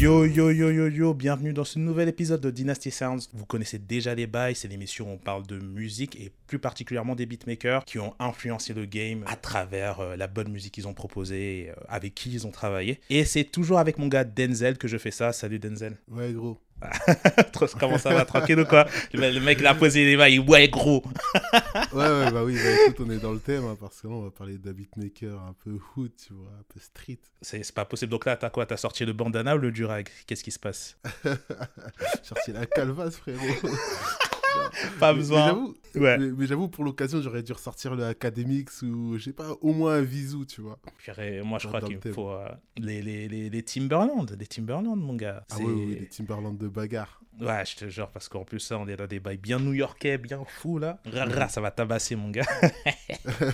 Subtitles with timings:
[0.00, 3.28] Yo yo yo yo yo, bienvenue dans ce nouvel épisode de Dynasty Sounds.
[3.32, 7.16] Vous connaissez déjà les bails, c'est l'émission où on parle de musique et plus particulièrement
[7.16, 10.94] des beatmakers qui ont influencé le game à travers euh, la bonne musique qu'ils ont
[10.94, 13.00] proposée, euh, avec qui ils ont travaillé.
[13.10, 15.32] Et c'est toujours avec mon gars Denzel que je fais ça.
[15.32, 15.96] Salut Denzel.
[16.08, 16.58] Ouais, gros.
[17.80, 21.02] Comment ça va Tranquille ou quoi Le mec l'a posé les mains, il ouais gros.
[21.92, 24.14] ouais, ouais, bah oui, bah écoute, on est dans le thème, hein, parce que là,
[24.14, 27.18] on va parler d'un beatmaker un peu hood, tu vois, un peu street.
[27.42, 28.10] C'est pas possible.
[28.10, 28.66] Donc là, t'as quoi?
[28.66, 30.08] T'as sorti le bandana ou le durag?
[30.26, 30.96] Qu'est-ce qui se passe?
[31.24, 31.32] J'ai
[32.22, 33.68] sorti la calvasse, frérot.
[35.00, 35.72] Pas besoin.
[35.94, 39.94] Mais, j'avoue, pour l'occasion, j'aurais dû ressortir le Academics ou, je sais pas, au moins
[39.94, 40.78] un visou, tu vois.
[41.44, 45.44] Moi, je crois qu'il faut euh, les, les, les, les, Timberland, les Timberland, mon gars.
[45.50, 47.20] Ah oui, les Timberland de bagarre.
[47.40, 50.18] Ouais, je te jure, parce qu'en plus, ça, on est dans des bails bien new-yorkais,
[50.18, 50.98] bien fous, là.
[51.12, 52.46] Rara, ça va tabasser, mon gars.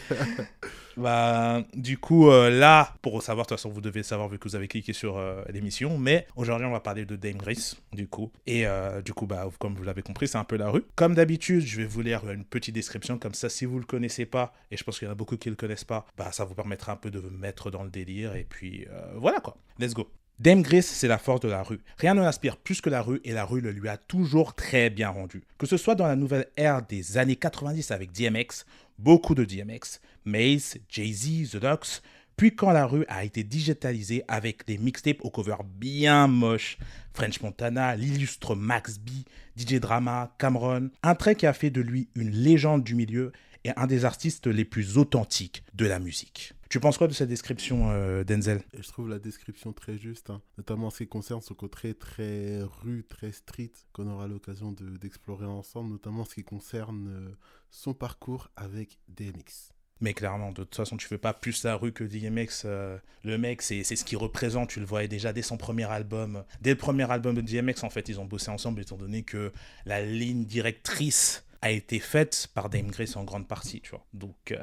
[0.96, 4.48] bah, du coup, euh, là, pour savoir, de toute façon, vous devez savoir vu que
[4.48, 8.08] vous avez cliqué sur euh, l'émission, mais aujourd'hui, on va parler de Dame Grace, du
[8.08, 8.32] coup.
[8.46, 10.84] Et euh, du coup, bah, comme vous l'avez compris, c'est un peu la rue.
[10.96, 14.26] Comme d'habitude, je vais vous lire une petite description, comme ça, si vous le connaissez
[14.26, 16.44] pas, et je pense qu'il y en a beaucoup qui le connaissent pas, bah, ça
[16.44, 18.86] vous permettra un peu de vous mettre dans le délire, et puis
[19.16, 19.56] voilà, quoi.
[19.78, 20.08] Let's go.
[20.40, 21.78] Dame Grace, c'est la force de la rue.
[21.98, 24.90] Rien ne l'inspire plus que la rue et la rue le lui a toujours très
[24.90, 25.44] bien rendu.
[25.58, 28.64] Que ce soit dans la nouvelle ère des années 90 avec DMX,
[28.98, 32.02] beaucoup de DMX, Mace, Jay-Z, The Ducks,
[32.36, 36.78] puis quand la rue a été digitalisée avec des mixtapes au cover bien moches,
[37.12, 39.10] French Montana, l'illustre Max B,
[39.56, 43.32] DJ Drama, Cameron, un trait qui a fait de lui une légende du milieu
[43.64, 46.52] et un des artistes les plus authentiques de la musique.
[46.68, 48.62] Tu penses quoi de cette description, euh, Denzel?
[48.76, 50.42] Je trouve la description très juste, hein.
[50.58, 55.46] notamment en ce qui concerne son côté très rue, très street, qu'on aura l'occasion d'explorer
[55.46, 57.30] ensemble, notamment en ce qui concerne euh,
[57.70, 59.73] son parcours avec DMX.
[60.00, 62.64] Mais clairement, de toute façon, tu fais pas plus la rue que DMX.
[62.64, 64.68] Euh, le mec, c'est ce qu'il représente.
[64.68, 66.44] Tu le voyais déjà dès son premier album.
[66.60, 69.52] Dès le premier album de DMX, en fait, ils ont bossé ensemble, étant donné que
[69.86, 74.04] la ligne directrice a été faite par Dame Grace en grande partie, tu vois.
[74.12, 74.58] Donc, euh,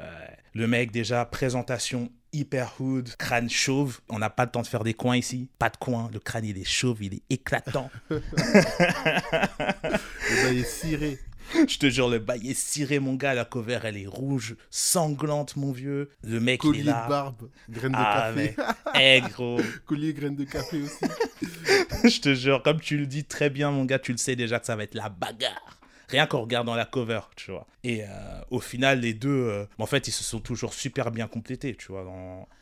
[0.54, 4.00] le mec, déjà, présentation hyper hood, crâne chauve.
[4.08, 5.48] On n'a pas le temps de faire des coins ici.
[5.58, 6.08] Pas de coin.
[6.12, 7.90] Le crâne, il est chauve, il est éclatant.
[8.10, 8.20] le
[10.42, 11.18] bail est ciré.
[11.68, 13.34] Je te jure, le bail est ciré, mon gars.
[13.34, 16.10] La cover, elle est rouge, sanglante, mon vieux.
[16.24, 17.04] Le mec, il est là.
[17.04, 18.54] de barbe, graines de ah, café.
[18.94, 19.18] Mais...
[19.18, 19.60] Eh, gros.
[19.86, 21.04] Collier, graines de café aussi.
[22.04, 24.58] Je te jure, comme tu le dis très bien, mon gars, tu le sais déjà
[24.58, 25.81] que ça va être la bagarre
[26.12, 27.66] rien qu'en regardant la cover, tu vois.
[27.82, 28.06] Et euh,
[28.50, 31.88] au final, les deux, euh, en fait, ils se sont toujours super bien complétés, tu
[31.88, 32.06] vois,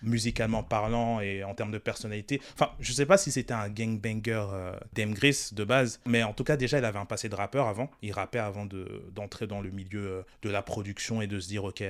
[0.02, 2.40] musicalement parlant et en termes de personnalité.
[2.54, 6.44] Enfin, je sais pas si c'était un gangbanger euh, Gris de base, mais en tout
[6.44, 7.90] cas, déjà, il avait un passé de rappeur avant.
[8.02, 8.66] Il rappait avant
[9.14, 11.82] d'entrer dans le milieu euh, de la production et de se dire, ok,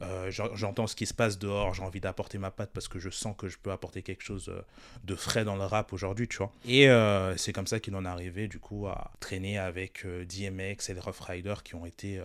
[0.00, 3.10] euh, j'entends ce qui se passe dehors, j'ai envie d'apporter ma patte parce que je
[3.10, 4.62] sens que je peux apporter quelque chose euh,
[5.04, 6.52] de frais dans le rap aujourd'hui, tu vois.
[6.66, 10.90] Et euh, c'est comme ça qu'il en est arrivé, du coup, à traîner avec DMX
[10.90, 12.20] et Rough Rider qui ont été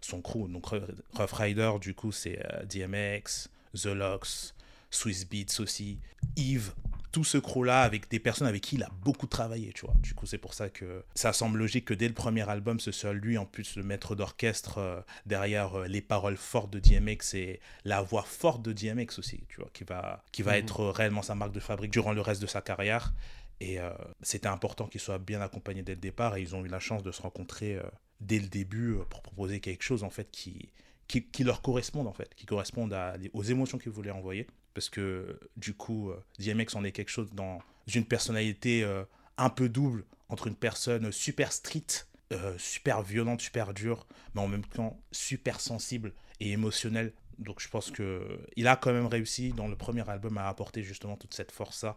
[0.00, 0.48] son crew.
[0.48, 4.54] Donc, Rough Rider, du coup, c'est DMX, The Locks,
[4.90, 5.98] Swiss Beats aussi,
[6.36, 6.72] Yves,
[7.12, 9.94] tout ce crew-là avec des personnes avec qui il a beaucoup travaillé, tu vois.
[9.98, 12.92] Du coup, c'est pour ça que ça semble logique que dès le premier album, ce
[12.92, 17.34] soit lui, en plus, le maître d'orchestre euh, derrière euh, les paroles fortes de DMX
[17.34, 20.58] et la voix forte de DMX aussi, tu vois, qui va, qui va mhm.
[20.58, 23.12] être réellement sa marque de fabrique durant le reste de sa carrière.
[23.60, 23.90] Et euh,
[24.22, 27.02] c'était important qu'il soit bien accompagné dès le départ et ils ont eu la chance
[27.02, 27.78] de se rencontrer
[28.20, 30.70] dès le début pour proposer quelque chose, en fait, qui,
[31.08, 34.88] qui, qui leur corresponde, en fait, qui corresponde à, aux émotions qu'ils voulaient envoyer parce
[34.88, 37.60] que du coup, euh, DMX en est quelque chose dans
[37.92, 39.04] une personnalité euh,
[39.36, 41.86] un peu double entre une personne super street,
[42.32, 47.12] euh, super violente, super dure, mais en même temps super sensible et émotionnelle.
[47.38, 50.82] Donc je pense que il a quand même réussi dans le premier album à apporter
[50.82, 51.96] justement toute cette force-là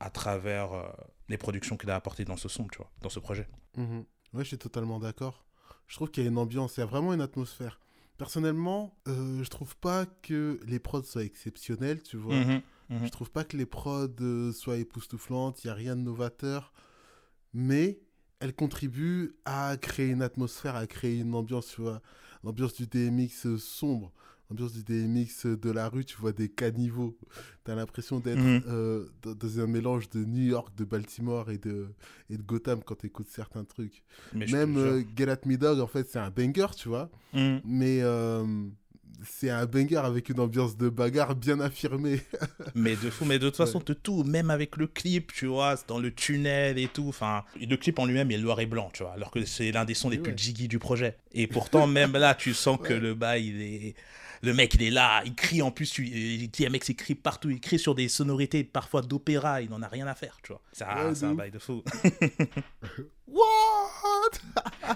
[0.00, 0.70] à travers
[1.28, 3.46] les productions qu'il a apportées dans ce son, tu vois, dans ce projet.
[3.76, 4.00] Mmh
[4.34, 5.44] ouais, je suis totalement d'accord.
[5.86, 7.80] Je trouve qu'il y a une ambiance, il y a vraiment une atmosphère.
[8.16, 12.36] Personnellement, euh, je trouve pas que les prods soient exceptionnels, tu vois.
[12.36, 13.06] Mhm, mhm.
[13.06, 16.72] Je trouve pas que les prods euh, soient époustouflantes, il n'y a rien de novateur.
[17.52, 18.00] Mais
[18.40, 22.02] elles contribuent à créer une atmosphère, à créer une ambiance, tu vois.
[22.44, 24.12] L'ambiance du DMX euh, sombre
[24.50, 27.16] ambiance du DMX de la rue, tu vois des caniveaux.
[27.64, 28.62] Tu as l'impression d'être mhm.
[28.68, 31.88] euh, dans, un mélange de New York, de Baltimore et de,
[32.30, 34.02] et de Gotham quand tu écoutes certains trucs.
[34.32, 37.10] Même euh, Get At Me Dog, en fait, c'est un banger, tu vois.
[37.32, 37.60] Mhm.
[37.64, 38.44] Mais euh,
[39.24, 42.20] c'est un banger avec une ambiance de bagarre bien affirmée.
[42.74, 45.76] mais de fou, mais de toute façon, de tout, même avec le clip, tu vois,
[45.88, 47.08] dans le tunnel et tout.
[47.08, 49.84] Enfin, le clip en lui-même est noir et blanc, tu vois, alors que c'est l'un
[49.84, 51.16] des sons les plus jiggy du projet.
[51.32, 53.94] Et pourtant, même là, tu sens que le bail, il est
[54.44, 57.78] le mec, il est là, il crie en plus, DMX, il crie partout, il crie
[57.78, 60.62] sur des sonorités parfois d'opéra, il n'en a rien à faire, tu vois.
[60.72, 60.84] C'est
[61.24, 61.82] un bail de fou.
[63.26, 64.38] What?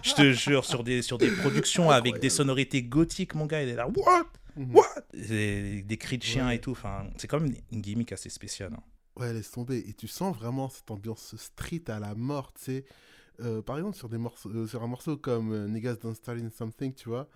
[0.03, 3.69] Je te jure, sur des, sur des productions avec des sonorités gothiques, mon gars, il
[3.71, 4.75] est là, what mhm.
[4.75, 4.85] What?
[5.15, 8.73] Des, des, cris de chien et tout, enfin, c'est quand même une gimmick assez spéciale.
[8.75, 8.83] Hein.
[9.19, 9.85] Ouais, laisse tomber.
[9.89, 12.85] Et tu sens vraiment cette ambiance street à la mort, tu sais.
[13.41, 16.51] Euh, par exemple, sur, des morceaux, euh, sur un morceau comme euh, Niggas Don't in
[16.51, 17.29] Something, tu vois,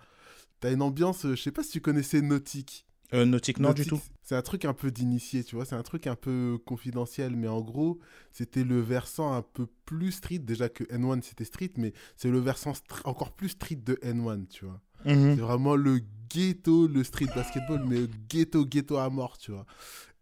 [0.63, 2.85] T'as une ambiance, euh, je sais pas si tu connaissais Nautique.
[3.13, 3.99] Euh, Nautique, non, du tout.
[4.21, 7.49] C'est un truc un peu d'initié, tu vois, c'est un truc un peu confidentiel, mais
[7.49, 7.99] en gros,
[8.31, 12.39] c'était le versant un peu plus street, déjà que N1 c'était street, mais c'est le
[12.39, 12.71] versant
[13.03, 14.79] encore plus street de N1, tu vois.
[15.03, 15.35] Mhm.
[15.35, 15.99] C'est vraiment le
[16.29, 19.65] ghetto, le street basketball, mais ghetto, ghetto à mort, tu vois.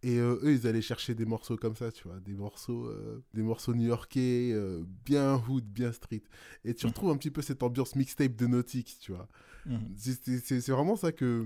[0.04, 3.24] Et euh, eux, ils allaient chercher des morceaux comme ça, tu vois, des morceaux, euh,
[3.34, 4.56] des morceaux new-yorkais,
[5.06, 6.24] bien hood, bien street.
[6.66, 6.92] Et tu mhm.
[6.92, 9.28] retrouves un petit peu cette ambiance mixtape de Nautique, tu vois.
[9.66, 9.94] Mhm.
[9.98, 11.46] C'est vraiment ça que.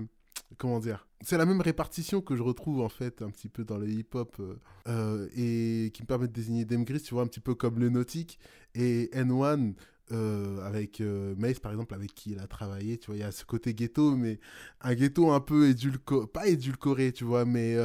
[0.58, 3.78] Comment dire C'est la même répartition que je retrouve en fait un petit peu dans
[3.78, 4.54] le hip-hop euh,
[4.86, 7.88] euh, et qui me permet de désigner Demgris, tu vois, un petit peu comme le
[7.88, 8.38] Nautique
[8.74, 9.74] et N1.
[10.12, 13.32] Euh, avec Mace par exemple avec qui il a travaillé tu vois il y a
[13.32, 14.38] ce côté ghetto mais
[14.80, 17.76] un ghetto un peu édulcoré pas édulcoré tu vois mais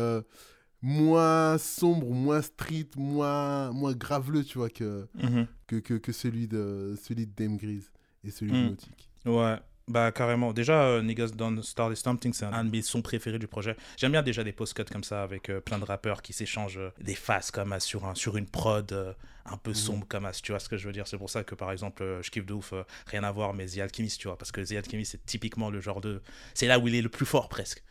[0.81, 5.47] moins sombre moins street moins moins graveleux tu vois que, mhm.
[5.67, 7.91] que, que, que, celui de celui de Dame Grise
[8.23, 8.69] et celui de mhm.
[8.69, 9.57] Nautique ouais
[9.91, 10.53] bah carrément.
[10.53, 13.75] Déjà, euh, Niggas Don't Start Something, c'est un de mes sons préférés du projet.
[13.97, 16.91] J'aime bien déjà des post-cuts comme ça avec euh, plein de rappeurs qui s'échangent euh,
[17.01, 19.75] des faces comme sur, un, sur une prod un peu mhm.
[19.75, 20.39] sombre comme ça.
[20.41, 21.07] Tu vois ce que je veux dire?
[21.07, 22.73] C'est pour ça que par exemple, je kiffe de ouf,
[23.07, 24.37] rien à voir, mais The Alchemist, tu vois.
[24.37, 26.21] Parce que The Alchemist, c'est typiquement le genre de.
[26.53, 27.83] C'est là où il est le plus fort presque.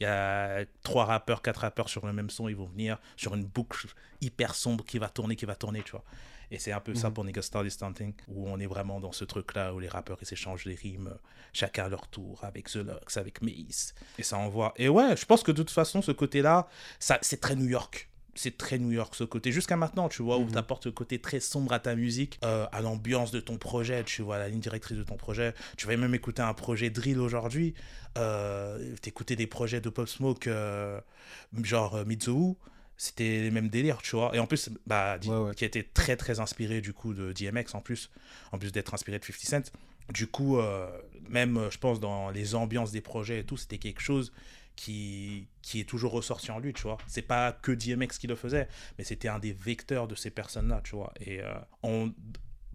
[0.00, 3.34] Il y a trois rappeurs, quatre rappeurs sur le même son, ils vont venir sur
[3.34, 3.86] une boucle
[4.20, 6.04] hyper sombre qui va tourner, qui va tourner, tu vois.
[6.50, 7.14] Et c'est un peu ça mhm.
[7.14, 10.26] pour Nigga Started Stunting, où on est vraiment dans ce truc-là, où les rappeurs ils
[10.26, 11.16] s'échangent les rimes,
[11.52, 13.94] chacun à leur tour, avec The Lux, avec Mace.
[14.18, 14.72] Et ça envoie.
[14.76, 16.68] Et ouais, je pense que de toute façon, ce côté-là,
[17.00, 19.52] ça, c'est très New York c'est très New York ce côté.
[19.52, 20.52] Jusqu'à maintenant, tu vois, où mhm.
[20.52, 24.04] tu apportes ce côté très sombre à ta musique, euh, à l'ambiance de ton projet,
[24.04, 25.54] tu vois, la ligne directrice de ton projet.
[25.76, 27.74] Tu vas même écouter un projet drill aujourd'hui,
[28.16, 31.00] euh, t'écouter des projets de Pop Smoke, euh,
[31.62, 32.54] genre euh,
[32.96, 34.34] c'était les mêmes délires, tu vois.
[34.34, 37.80] Et en plus, bah, qui a été très très inspiré du coup de DMX en
[37.80, 38.10] plus,
[38.52, 39.72] en plus d'être inspiré de 50 Cent.
[40.14, 40.58] Du coup,
[41.28, 44.32] même je pense dans les ambiances des projets et tout, c'était quelque chose
[44.76, 46.98] qui, qui est toujours ressorti en lui, tu vois.
[47.06, 48.68] C'est pas que DMX qui le faisait,
[48.98, 51.12] mais c'était un des vecteurs de ces personnes-là, tu vois.
[51.20, 52.12] Et euh, on,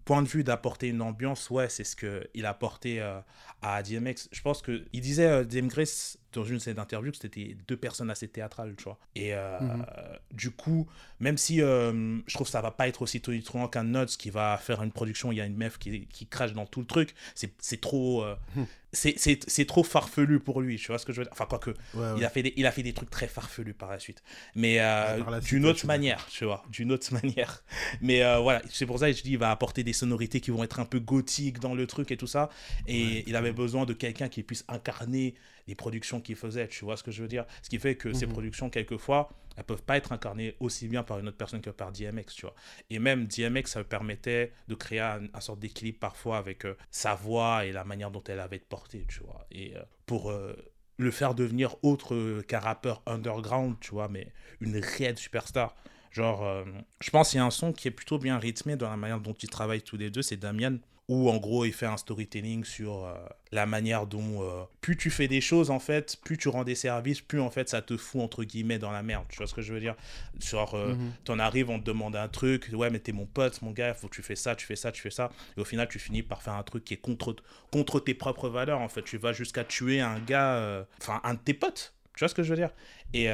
[0.04, 3.20] point de vue d'apporter une ambiance, ouais, c'est ce qu'il a apporté euh,
[3.62, 4.28] à DMX.
[4.32, 8.28] Je pense qu'il disait, euh, DMX, dans une scène d'interview, que c'était deux personnes assez
[8.28, 8.98] théâtrales, tu vois.
[9.14, 9.84] Et euh, mhm.
[10.32, 10.88] du coup,
[11.20, 14.56] même si je trouve que ça va pas être aussi tonitruant qu'un Nuts qui va
[14.58, 17.14] faire une production, il y a une meuf qui, qui crache dans tout le truc,
[17.34, 18.24] c'est trop...
[18.56, 21.70] Mhm c'est trop farfelu pour lui, tu vois ce que je veux dire Enfin, quoique,
[22.16, 24.22] Il, a fait des, il a fait des trucs très farfelus par la suite.
[24.54, 27.64] Mais euh, d'une autre manière, tu vois, d'une autre manière.
[28.02, 30.50] Mais euh, voilà, c'est pour ça que je dis, il va apporter des sonorités qui
[30.50, 32.50] vont être un peu gothiques dans le truc et tout ça.
[32.86, 35.34] Et il avait besoin de quelqu'un qui puisse incarner
[35.66, 37.44] les productions qu'il faisait, tu vois ce que je veux dire?
[37.62, 38.32] Ce qui fait que ces mhm.
[38.32, 41.92] productions, quelquefois, elles peuvent pas être incarnées aussi bien par une autre personne que par
[41.92, 42.54] DMX, tu vois.
[42.90, 47.64] Et même DMX, ça permettait de créer un, sorte d'équilibre parfois avec euh, sa voix
[47.64, 49.46] et la manière dont elle avait été portée, tu vois.
[49.50, 50.54] Et euh, pour euh,
[50.98, 54.28] le faire devenir autre qu'un rappeur underground, tu vois, mais
[54.60, 55.74] une réelle superstar.
[56.10, 56.66] Genre,
[57.00, 59.18] je pense qu'il y a un son qui est plutôt bien rythmé dans la manière
[59.18, 60.76] dont ils travaillent tous les deux, c'est Damien
[61.12, 63.14] où en gros il fait un storytelling sur euh,
[63.50, 66.74] la manière dont euh, plus tu fais des choses en fait, plus tu rends des
[66.74, 69.26] services, plus en fait ça te fout entre guillemets dans la merde.
[69.28, 69.94] Tu vois ce que je veux dire?
[70.40, 71.12] Genre, euh, mhm.
[71.24, 74.08] t'en arrives, on te demande un truc, ouais mais t'es mon pote, mon gars, faut
[74.08, 76.22] que tu fais ça, tu fais ça, tu fais ça, et au final tu finis
[76.22, 77.36] par faire un truc qui est contre,
[77.70, 79.02] contre tes propres valeurs en fait.
[79.02, 81.94] Tu vas jusqu'à tuer un gars, enfin un de tes potes.
[82.16, 82.70] Tu vois ce que je veux dire?
[83.12, 83.28] Et,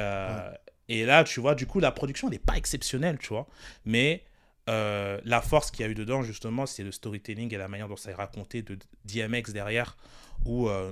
[0.89, 3.47] et là, tu vois, du coup, la production n'est pas exceptionnelle, tu vois,
[3.85, 4.23] mais
[4.69, 7.87] euh, la force qu'il y a eu dedans, justement, c'est le storytelling et la manière
[7.87, 9.97] dont ça est raconté de DMX derrière,
[10.45, 10.91] où euh,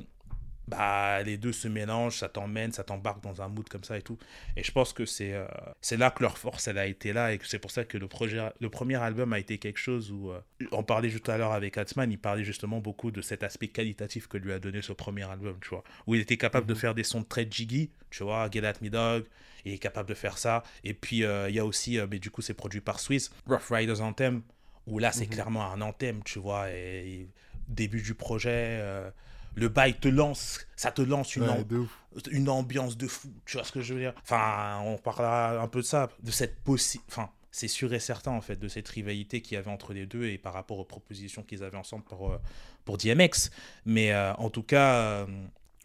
[0.68, 4.02] bah, les deux se mélangent, ça t'emmène, ça t'embarque dans un mood comme ça et
[4.02, 4.18] tout.
[4.56, 5.48] Et je pense que c'est euh,
[5.82, 7.98] c'est là que leur force, elle a été là, et que c'est pour ça que
[7.98, 10.32] le, projet, le premier album a été quelque chose où,
[10.72, 14.28] on parlait tout à l'heure avec Hatzman, il parlait justement beaucoup de cet aspect qualitatif
[14.28, 16.80] que lui a donné ce premier album, tu vois, où il était capable de mhm.
[16.80, 19.26] faire des sons très jiggy, tu vois, Get At Me Dog,
[19.66, 20.64] il est capable de faire ça.
[20.84, 23.32] Et puis, euh, il y a aussi, euh, mais du coup, c'est produit par Swiss,
[23.48, 24.42] Rough Riders Anthem,
[24.86, 25.32] où là, c'est mhm.
[25.32, 26.72] clairement un anthem, tu vois.
[26.72, 27.28] Et,
[27.68, 29.10] début du projet, euh,
[29.58, 31.50] le bail te lance, ça te lance une,
[32.30, 34.14] une ambiance de fou, tu vois ce que je veux dire?
[34.22, 37.04] Enfin, on parlera un peu de ça, de cette possible.
[37.10, 40.06] Enfin, c'est sûr et certain, en fait, de cette rivalité qu'il y avait entre les
[40.06, 42.38] deux et par rapport aux propositions qu'ils avaient ensemble pour,
[42.86, 43.50] pour DMX.
[43.86, 45.26] Mais en tout cas,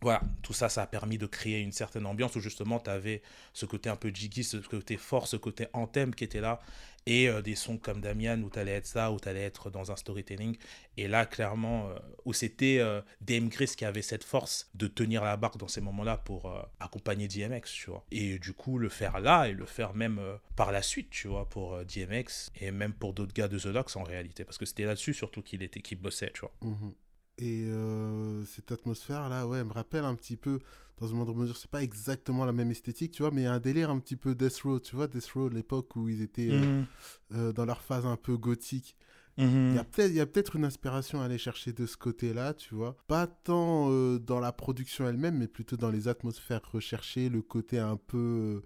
[0.03, 3.23] voilà, tout ça, ça a permis de créer une certaine ambiance où justement tu avais
[3.53, 6.61] ce côté un peu jiggy, ce côté fort, ce côté anthème qui était là,
[7.07, 9.71] et euh, des sons comme Damian où tu allais être ça, où tu allais être
[9.71, 10.57] dans un storytelling.
[10.97, 15.23] Et là, clairement, euh, où c'était euh, DM Gris qui avait cette force de tenir
[15.23, 18.05] la barque dans ces moments-là pour accompagner DMX, tu vois.
[18.11, 20.21] Et du coup, le faire là et le faire même
[20.57, 23.97] par la suite, tu vois, pour DMX et même pour d'autres gars de The Docs
[23.97, 26.53] en réalité, parce que c'était là-dessus surtout qu'il était, qu'il bossait, tu vois.
[26.63, 26.93] Mhm.
[27.39, 30.59] Et euh, cette atmosphère-là, ouais, me rappelle un petit peu,
[30.99, 33.49] dans une moindre mesure, c'est pas exactement la même esthétique, tu vois, mais il y
[33.49, 36.23] a un délire un petit peu Death Row, tu vois, Death Row, l'époque où ils
[36.23, 36.87] étaient euh, mhm.
[37.35, 38.97] euh, dans leur phase un peu gothique.
[39.39, 39.71] Mhm.
[39.71, 42.99] Il y a peut-être peut une inspiration à aller chercher de ce côté-là, tu vois.
[43.07, 47.97] Pas tant dans la production elle-même, mais plutôt dans les atmosphères recherchées, le côté un
[47.97, 48.63] peu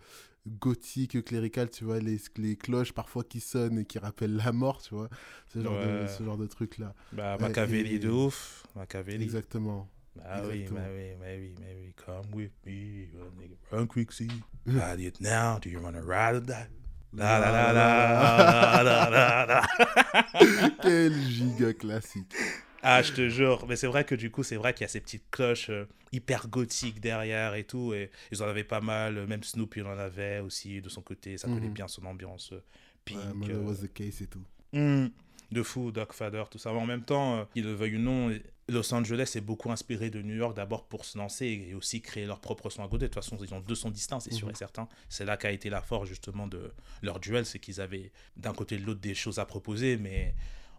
[0.46, 4.80] gothique, clérical, tu vois, les, les cloches parfois qui sonnent et qui rappellent la mort,
[4.82, 5.08] tu vois,
[5.52, 6.94] ce genre, de, ce genre de truc-là.
[7.12, 9.24] Bah, Machiavelli de ouf, Machiavelli.
[9.24, 9.88] Exactement.
[10.24, 13.06] Ah oui, mais oui, mais oui, mais oui, come with me,
[13.70, 14.28] run quick, see,
[14.64, 16.68] ride it now, do you wanna ride or die?
[17.12, 22.34] La la la la la la la Quel giga classique.
[22.82, 23.66] Ah, je te jure.
[23.68, 25.86] Mais c'est vrai que du coup, c'est vrai qu'il y a ces petites cloches euh,
[26.12, 27.94] hyper gothiques derrière et tout.
[27.94, 29.26] Et ils en avaient pas mal.
[29.26, 31.38] Même Snoop, il en avait aussi de son côté.
[31.38, 31.72] Ça connaît mhm.
[31.72, 32.62] bien son ambiance euh,
[33.04, 33.18] pink.
[33.18, 34.42] Ouais, euh, was the case et tout.
[34.72, 35.08] Hmm.
[35.52, 36.72] de fou, Doc Fader, tout ça.
[36.72, 38.30] Mais en même temps, qu'il le veuille ou non,
[38.68, 42.26] Los Angeles est beaucoup inspiré de New York d'abord pour se lancer et aussi créer
[42.26, 43.04] leur propre son à côté.
[43.04, 44.54] De toute façon, ils ont deux sons distincts, c'est sûr mhm.
[44.54, 44.88] et certain.
[45.08, 48.74] C'est là qu'a été la force justement de leur duel, c'est qu'ils avaient d'un côté
[48.74, 50.34] et de l'autre des choses à proposer, mais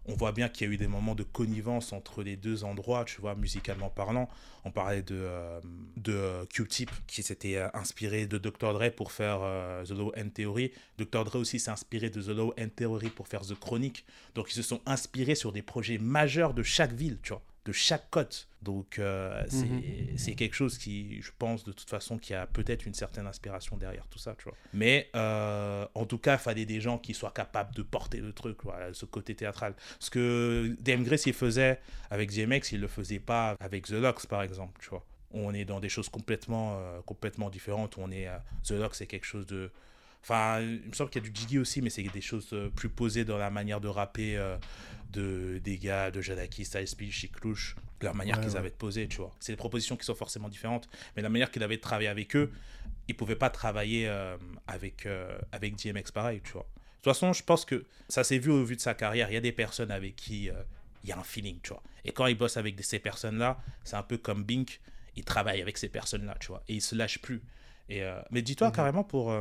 [0.07, 3.03] on voit bien qu'il y a eu des moments de connivence entre les deux endroits,
[3.05, 4.29] tu vois, musicalement parlant.
[4.63, 5.59] On parlait de, euh,
[5.97, 8.73] de euh, Q-Tip qui s'était euh, inspiré de Dr.
[8.73, 9.39] Dre pour faire
[9.85, 10.71] The Low End Theory.
[10.97, 11.25] Dr.
[11.25, 14.05] Dre aussi s'est inspiré de The Low End Theory pour faire The Chronic.
[14.35, 17.71] Donc ils se sont inspirés sur des projets majeurs de chaque ville, tu vois de
[17.73, 18.47] chaque cote.
[18.61, 20.17] Donc euh, mhm.
[20.17, 23.77] c'est quelque chose qui, je pense, de toute façon, qui a peut-être une certaine inspiration
[23.77, 24.55] derrière tout ça, tu vois.
[24.73, 28.33] Mais euh, en tout cas, il fallait des gens qui soient capables de porter le
[28.33, 29.75] truc, voilà, ce côté théâtral.
[29.99, 34.25] Ce que DM Grace, il faisait avec DMX, il le faisait pas avec The Lux,
[34.25, 35.05] par exemple, tu vois.
[35.31, 37.97] On est dans des choses complètement, euh, complètement différentes.
[37.97, 38.27] On est,
[38.63, 39.71] The Lux, c'est quelque chose de...
[40.27, 42.89] Enfin, il me semble qu'il y a du Jiggy aussi, mais c'est des choses plus
[42.89, 44.37] posées dans la manière de rapper
[45.11, 49.17] de, des gars de Jadaki, Style Speech, Clouche, leur manière qu'ils avaient de poser, tu
[49.17, 49.33] vois.
[49.39, 52.35] C'est des propositions qui sont forcément différentes, mais la manière qu'il avait de travailler avec
[52.35, 52.51] eux,
[53.07, 56.63] il pouvait pas travailler euh, avec, euh, avec DMX pareil, tu vois.
[56.63, 59.29] De toute façon, je pense que ça s'est vu au vu de sa carrière.
[59.31, 60.53] Il y a des personnes avec qui euh,
[61.03, 61.81] il y a un feeling, tu vois.
[62.03, 64.81] Et quand il bosse avec ces personnes-là, c'est un peu comme Bink,
[65.15, 66.63] il travaille avec ces personnes-là, tu vois.
[66.67, 67.41] Et il se lâche plus.
[67.89, 68.73] Et, mais dis-toi mhm.
[68.73, 69.33] carrément pour,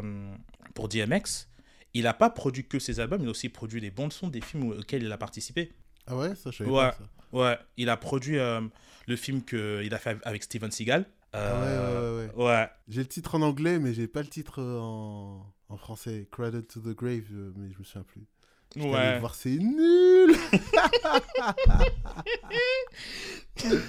[0.74, 1.48] pour DMX,
[1.94, 4.42] il n'a pas produit que ses albums, il a aussi produit les bandes son des
[4.42, 5.72] films auxquels il a participé.
[6.06, 7.08] Ah ouais, ça je savais ouais, pas ça.
[7.32, 8.60] Ouais, il a produit euh,
[9.06, 11.06] le film qu'il a fait avec Steven Seagal.
[11.32, 12.44] ah ouais, ouais, ouais.
[12.44, 12.68] ouais.
[12.88, 16.28] J'ai le titre en anglais, mais j'ai pas le titre en, en français.
[16.30, 18.26] Cradle to the Grave, euh, mais je me souviens plus.
[18.76, 19.18] Ouais.
[19.20, 20.36] voir, c'est nul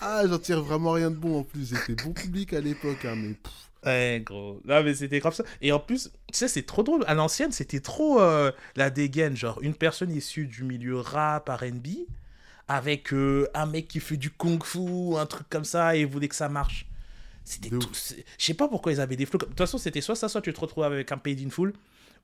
[0.00, 1.70] Ah, j'en tire vraiment rien de bon en plus.
[1.74, 3.34] J'étais bon public à l'époque, hein, mais...
[3.84, 4.60] Ouais, gros.
[4.64, 5.44] Non, mais c'était comme ça.
[5.60, 7.04] Et en plus, tu sais, c'est trop drôle.
[7.06, 9.36] À l'ancienne, c'était trop euh, la dégaine.
[9.36, 11.86] Genre, une personne issue du milieu rap, RB,
[12.68, 16.34] avec euh, un mec qui fait du kung-fu, un truc comme ça, et voulait que
[16.34, 16.86] ça marche.
[17.44, 17.88] C'était tout.
[17.92, 19.38] Je sais pas pourquoi ils avaient des flots.
[19.38, 21.72] De toute façon, c'était soit ça, soit tu te retrouvais avec un Paid in Full,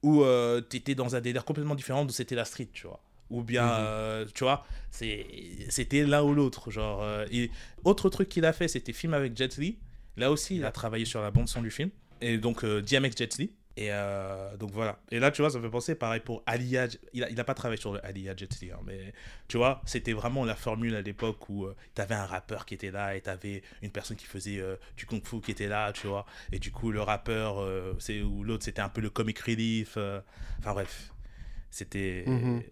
[0.02, 3.00] ou euh, tu étais dans un délire complètement différent où c'était la street, tu vois.
[3.30, 4.26] Ou bien, mhm.
[4.34, 6.70] tu vois, c'était l'un ou l'autre.
[6.70, 7.50] Genre, et
[7.84, 9.78] autre truc qu'il a fait, c'était film avec Jet Li
[10.16, 11.90] Là aussi, il a travaillé sur la bande son du film.
[12.20, 13.52] Et donc, euh, DMX Jet Li.
[13.78, 14.98] Et euh, donc voilà.
[15.10, 16.88] Et là, tu vois, ça me fait penser, pareil pour Aliyah.
[17.14, 19.14] Il n'a a pas travaillé sur Aliyah Jet Li, hein, mais
[19.48, 22.74] tu vois, c'était vraiment la formule à l'époque où euh, tu avais un rappeur qui
[22.74, 24.62] était là et tu avais une personne qui faisait
[24.96, 26.26] du kung fu qui était là, tu vois.
[26.52, 27.66] Et du coup, le rappeur,
[27.98, 29.96] c'est ou l'autre, c'était un peu le comic relief.
[30.58, 31.10] Enfin bref,
[31.70, 32.24] c'était.
[32.26, 32.62] Mhm.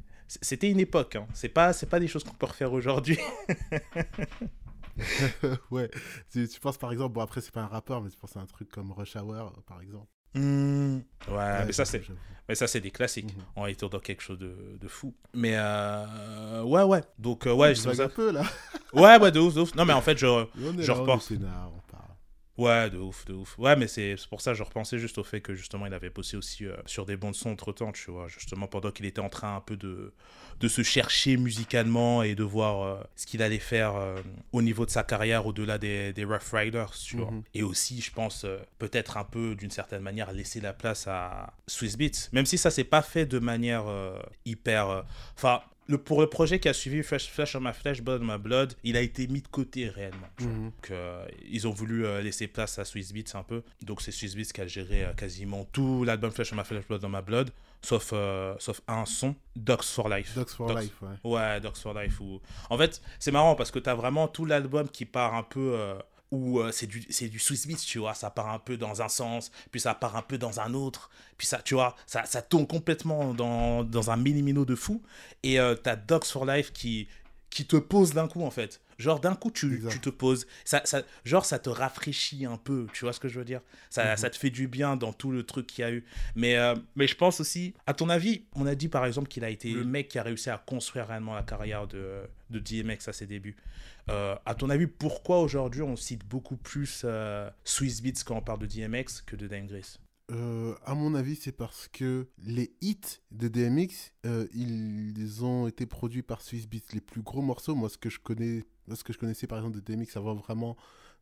[0.43, 1.27] C'était une époque, hein.
[1.35, 3.19] c'est pas, pas des choses qu'on peut refaire aujourd'hui.
[5.71, 5.91] ouais.
[6.33, 8.47] Tu, penses par exemple, bon après c'est pas un rappeur, mais tu penses à un
[8.47, 10.09] truc comme Rush Hour par exemple.
[10.35, 10.99] Mmh.
[11.29, 12.03] Ouais, mais ça c'est
[12.49, 13.43] mais ça c'est des classiques mmh.
[13.57, 16.63] on est dans quelque chose de, de fou mais euh...
[16.63, 18.45] ouais ouais donc euh, ouais je un peu là
[18.93, 20.47] ouais ouais de ouf de ouf non mais en fait je
[20.79, 21.33] je repense
[22.61, 23.59] Ouais, de ouf, de ouf.
[23.59, 26.11] Ouais, mais c'est pour ça que je repensais juste au fait que justement il avait
[26.11, 28.29] bossé aussi euh, sur des bandes son entre temps, tu vois.
[28.29, 30.13] Justement pendant qu'il était en train un peu de,
[30.61, 34.21] de se chercher musicalement et de voir euh, ce qu'il allait faire euh,
[34.53, 37.31] au niveau de sa carrière au-delà des, des Rough Riders, tu vois.
[37.31, 37.43] Mhm.
[37.55, 38.45] Et aussi, je pense,
[38.79, 42.29] peut-être un peu d'une certaine manière laisser la place à Swiss Beats.
[42.33, 43.85] Même si ça s'est pas fait de manière
[44.45, 45.05] hyper.
[45.35, 48.33] Enfin, le, pour le projet qui a suivi Flash, Flash on My Flash, Blood on
[48.33, 50.29] My Blood, il a été mis de côté réellement.
[50.41, 50.65] Mhm.
[50.65, 53.63] Donc, euh, ils ont voulu euh, laisser place à Swiss Beats un peu.
[53.83, 56.87] Donc, c'est Swiss Beats qui a géré euh, quasiment tout l'album Flash on My Flash,
[56.87, 57.51] Blood on My Blood.
[57.83, 58.13] Sauf,
[58.59, 60.35] sauf un son, Docs for Life.
[60.35, 61.31] Docs for Life, ouais.
[61.33, 62.21] Ouais, Docs for Life.
[62.69, 65.97] En fait, c'est marrant parce que tu as vraiment tout l'album qui part un peu
[66.31, 69.51] où c'est du, du Swiss Beats, tu vois, ça part un peu dans un sens,
[69.71, 72.67] puis ça part un peu dans un autre, puis ça, tu vois, ça, ça tourne
[72.67, 75.03] complètement dans, dans un mini-mino de fou,
[75.43, 77.09] et tu t'as Docs for Life qui,
[77.51, 78.81] qui te pose d'un coup, en fait.
[79.01, 80.47] Genre, d'un coup, tu, tu, te poses.
[80.65, 82.87] Ça, ça, genre, ça te rafraîchit un peu.
[82.93, 83.63] Tu vois ce que je veux dire?
[83.89, 84.17] Ça, mhm.
[84.19, 86.05] ça te fait du bien dans tout le truc qu'il y a eu.
[86.37, 89.43] Mais, euh, mais je pense aussi, à ton avis, on a dit par exemple qu'il
[89.43, 93.09] a été le mec qui a réussi à construire réellement la carrière de, de DMX
[93.09, 93.57] à ses débuts.
[94.11, 98.43] Euh, à ton avis, pourquoi aujourd'hui on cite beaucoup plus euh, Swiss Beats quand on
[98.43, 99.67] parle de DMX que de Dame
[100.31, 105.87] euh, à mon avis, c'est parce que les hits de DMX, euh, ils ont été
[105.87, 106.93] produits par Swiss Beats.
[106.93, 109.81] Les plus gros morceaux, moi, ce que je connais, ce que je connaissais par exemple
[109.81, 110.77] de DMX avant vraiment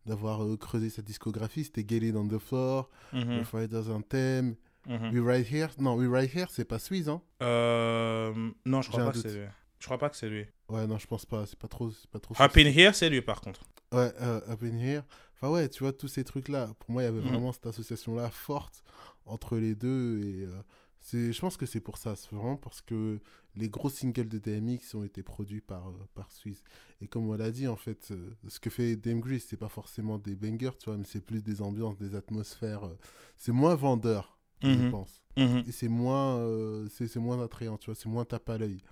[0.07, 3.41] d'avoir euh, creusé sa discographie, c'était Get It on the Floor, mm -hmm.
[3.41, 5.71] The Fighters Anthem, mm We Right Here.
[5.79, 9.47] Non, We Right Here, c'est pas Swiss, hein Non, je crois pas que c'est lui.
[9.79, 10.45] Je crois pas que c'est lui.
[10.69, 11.47] Ouais, non, je pense pas.
[11.47, 11.91] C'est pas trop.
[12.11, 13.61] Pas trop Up in Here, c'est lui par contre.
[13.93, 14.13] Ouais,
[14.53, 15.03] Up in Here.
[15.41, 17.29] Enfin ouais, tu vois, tous ces trucs-là, pour moi, il y avait mhm.
[17.29, 18.83] vraiment cette association-là forte
[19.25, 20.21] entre les deux.
[20.25, 20.63] Et euh,
[21.01, 22.17] c'est, je pense que c'est pour ça.
[22.17, 23.21] C'est vraiment parce que
[23.55, 26.63] les gros singles de DMX ont été produits par, euh, par Swiss.
[27.01, 29.69] Et comme on l'a dit, en fait, euh, ce que fait Dame Grease, c'est pas
[29.69, 32.91] forcément des bangers, tu vois, mais c'est plus des ambiances, des atmosphères.
[33.37, 34.91] c'est moins vendeur, je mhm.
[34.91, 35.23] pense.
[35.37, 35.63] Mhm.
[35.69, 36.45] Et c'est moins,
[36.91, 38.83] c'est, moins attrayant, tu vois, c'est moins tape à l'œil.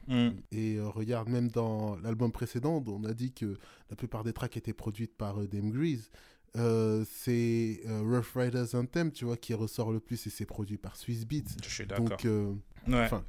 [0.53, 3.59] Et regarde, même dans l'album précédent, on a dit que
[3.91, 6.09] la plupart des tracks étaient produites par Dame Grease.
[6.57, 10.79] Euh, c'est euh, Rough Riders Anthem, tu vois, qui ressort le plus et c'est produit
[10.79, 11.57] par Swiss Beats.
[11.63, 12.09] Je suis d'accord.
[12.09, 12.55] Donc, euh,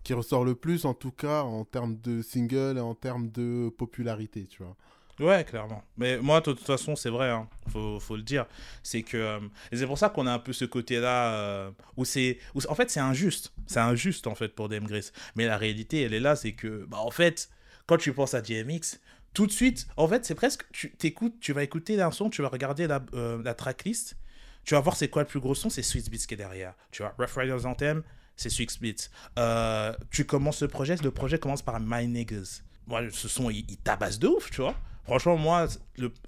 [0.03, 3.69] qui ressort le plus en tout cas en termes de single et en termes de
[3.69, 4.75] popularité, tu vois.
[5.19, 5.83] Ouais, clairement.
[5.97, 7.49] Mais moi, de toute façon, c'est vrai, hein.
[7.69, 8.45] faut, faut, le dire.
[8.83, 9.39] C'est que.
[9.73, 12.37] c'est pour ça qu'on a un peu ce côté-là où c'est.
[12.69, 13.51] En fait, c'est injuste.
[13.65, 15.11] C'est injuste, en fait, pour Grace.
[15.35, 17.49] Mais la réalité, elle est là, c'est que, bah, en fait,
[17.87, 18.99] quand tu penses à DMX,
[19.37, 22.41] tout de suite, en fait, c'est presque, tu t'écoutes, tu vas écouter un son, tu
[22.41, 24.17] vas regarder la, euh, la tracklist,
[24.63, 26.73] tu vas voir c'est quoi le plus gros son, c'est Sweet Beats qui est derrière.
[26.89, 28.01] Tu vois, Rough Riders Anthem,
[28.35, 29.11] c'est Sweet Beats.
[29.37, 32.63] Euh, tu commences le projet, le projet commence par My Niggas.
[32.87, 34.73] Moi, ce son, il, tabasse de ouf, tu vois.
[35.03, 35.67] Franchement, moi,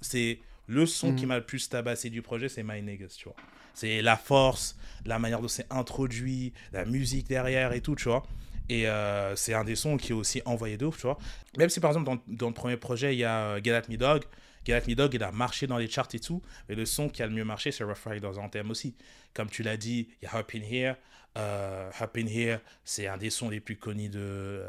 [0.00, 1.30] c'est le son qui mhm.
[1.30, 3.34] m'a le plus tabassé du projet, c'est My Niggas, tu vois.
[3.74, 8.22] C'est la force, la manière dont c'est introduit, la musique derrière et tout, tu vois.
[8.70, 11.18] Et euh, c'est un des sons qui est aussi envoyé de ouf, tu vois.
[11.58, 13.82] Même si par exemple dans, dans le premier projet, il y a euh, Get At
[13.88, 14.22] Me Dog.
[14.64, 16.40] Get At Me Dog, il a marché dans les charts et tout.
[16.68, 18.94] Mais le son qui a le mieux marché, c'est Rough Riders Anthem aussi.
[19.34, 20.94] Comme tu l'as dit, il y a Up In Here.
[21.36, 24.64] Euh, Up In Here, c'est un des sons les plus connus de,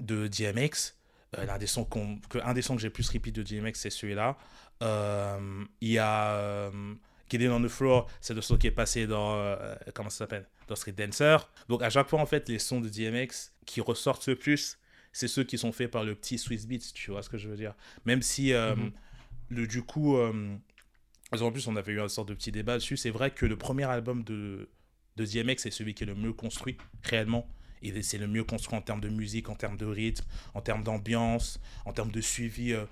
[0.00, 0.94] de DMX.
[1.38, 4.36] un, des sons que, un des sons que j'ai plus repeat de DMX, c'est celui-là.
[4.82, 6.70] Il y a
[7.30, 9.56] Get In On The Floor, c'est le son qui est passé dans...
[9.94, 10.46] comment ça s'appelle?
[10.68, 11.48] Dans Street Dancer.
[11.68, 14.78] Donc à chaque fois, en fait, les sons de DMX qui ressortent le plus,
[15.12, 17.48] c'est ceux qui sont faits par le petit Swiss Beats, tu vois ce que je
[17.48, 17.74] veux dire.
[18.04, 18.92] Même si, euh, mhm.
[19.50, 20.56] le, du coup, euh,
[21.32, 22.96] en plus, on avait eu un sorte de petit débat dessus.
[22.96, 24.68] C'est vrai que le premier album de,
[25.16, 27.48] de DMX est celui qui est le mieux construit, réellement.
[27.82, 30.24] Et c'est le mieux construit en termes de musique, en termes de rythme,
[30.54, 32.84] en termes d'ambiance, en termes de suivi euh,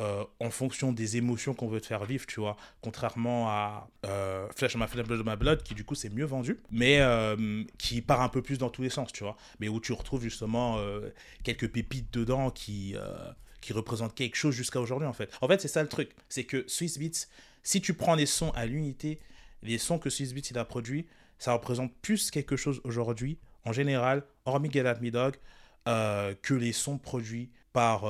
[0.00, 2.56] euh, en fonction des émotions qu'on veut te faire vivre, tu vois.
[2.80, 6.24] Contrairement à euh, Flash of My Blood of My Blood, qui du coup c'est mieux
[6.24, 9.36] vendu, mais euh, qui part un peu plus dans tous les sens, tu vois.
[9.58, 10.78] Mais où tu retrouves justement
[11.44, 12.94] quelques pépites dedans qui,
[13.60, 15.30] qui représentent quelque chose jusqu'à aujourd'hui, en fait.
[15.42, 16.12] En fait, c'est ça le truc.
[16.30, 17.26] C'est que Swiss Beats,
[17.62, 19.20] si tu prends les sons à l'unité,
[19.62, 21.06] les sons que Swiss Beats il a produits,
[21.38, 25.36] ça représente plus quelque chose aujourd'hui, en général, hormis Get At Me Dog,
[25.84, 28.02] que les sons produits par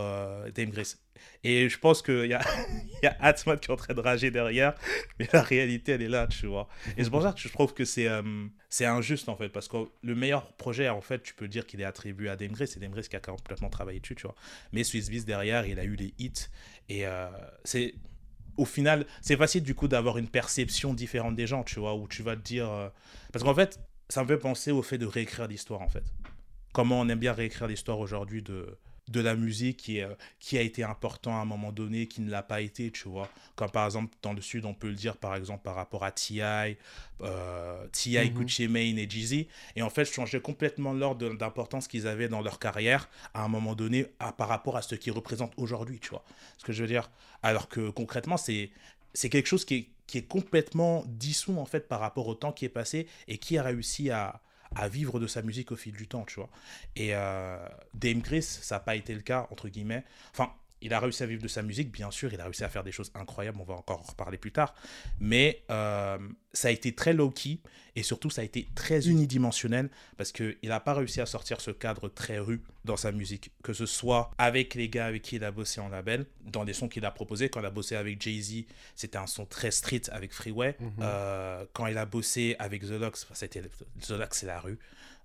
[0.52, 0.98] Dame Grace.
[1.42, 2.42] Et je pense qu'il y a,
[3.02, 4.74] y a Atman qui est en train de rager derrière,
[5.18, 6.68] mais la réalité, elle est là, tu vois.
[6.96, 8.22] Et c'est pour ça que je trouve que c'est euh,
[8.80, 11.84] injuste, en fait, parce que le meilleur projet, en fait, tu peux dire qu'il est
[11.84, 14.34] attribué à Demgris, c'est Demgris qui a complètement travaillé dessus, tu vois.
[14.72, 16.48] Mais Swissbiz, derrière, il a eu les hits,
[16.88, 17.28] et euh,
[17.64, 17.94] c'est...
[18.56, 22.06] Au final, c'est facile, du coup, d'avoir une perception différente des gens, tu vois, où
[22.06, 22.70] tu vas te dire...
[22.70, 22.88] Euh,
[23.32, 26.04] parce qu'en fait, ça me fait penser au fait de réécrire l'histoire, en fait.
[26.74, 28.76] Comment on aime bien réécrire l'histoire aujourd'hui de
[29.10, 32.30] de la musique qui, euh, qui a été important à un moment donné, qui ne
[32.30, 33.28] l'a pas été, tu vois.
[33.56, 36.12] Comme par exemple, dans le Sud, on peut le dire par exemple par rapport à
[36.12, 36.76] T.I.,
[37.20, 38.34] euh, T.I., mhm.
[38.34, 39.48] Gucci Mane et Jeezy.
[39.76, 43.74] Et en fait, changer complètement l'ordre d'importance qu'ils avaient dans leur carrière à un moment
[43.74, 46.24] donné à, par rapport à ce qu'ils représentent aujourd'hui, tu vois.
[46.58, 47.10] Ce que je veux dire?
[47.42, 48.70] Alors que concrètement, c'est
[49.12, 52.52] c'est quelque chose qui est, qui est complètement dissous en fait par rapport au temps
[52.52, 54.40] qui est passé et qui a réussi à,
[54.74, 56.50] à vivre de sa musique au fil du temps, tu vois.
[56.96, 57.58] Et euh,
[57.94, 60.04] Dame Chris, ça n'a pas été le cas, entre guillemets.
[60.32, 60.52] Enfin,
[60.82, 62.84] il a réussi à vivre de sa musique, bien sûr, il a réussi à faire
[62.84, 64.74] des choses incroyables, on va encore en reparler plus tard,
[65.18, 66.18] mais euh,
[66.52, 67.58] ça a été très low-key
[67.96, 71.70] et surtout ça a été très unidimensionnel parce qu'il n'a pas réussi à sortir ce
[71.70, 75.44] cadre très rue dans sa musique, que ce soit avec les gars avec qui il
[75.44, 78.20] a bossé en label, dans les sons qu'il a proposés, quand il a bossé avec
[78.20, 78.64] Jay-Z,
[78.96, 80.92] c'était un son très street avec Freeway, mhm.
[81.00, 84.78] euh, quand il a bossé avec The Locks, c'était The Locks c'est la rue,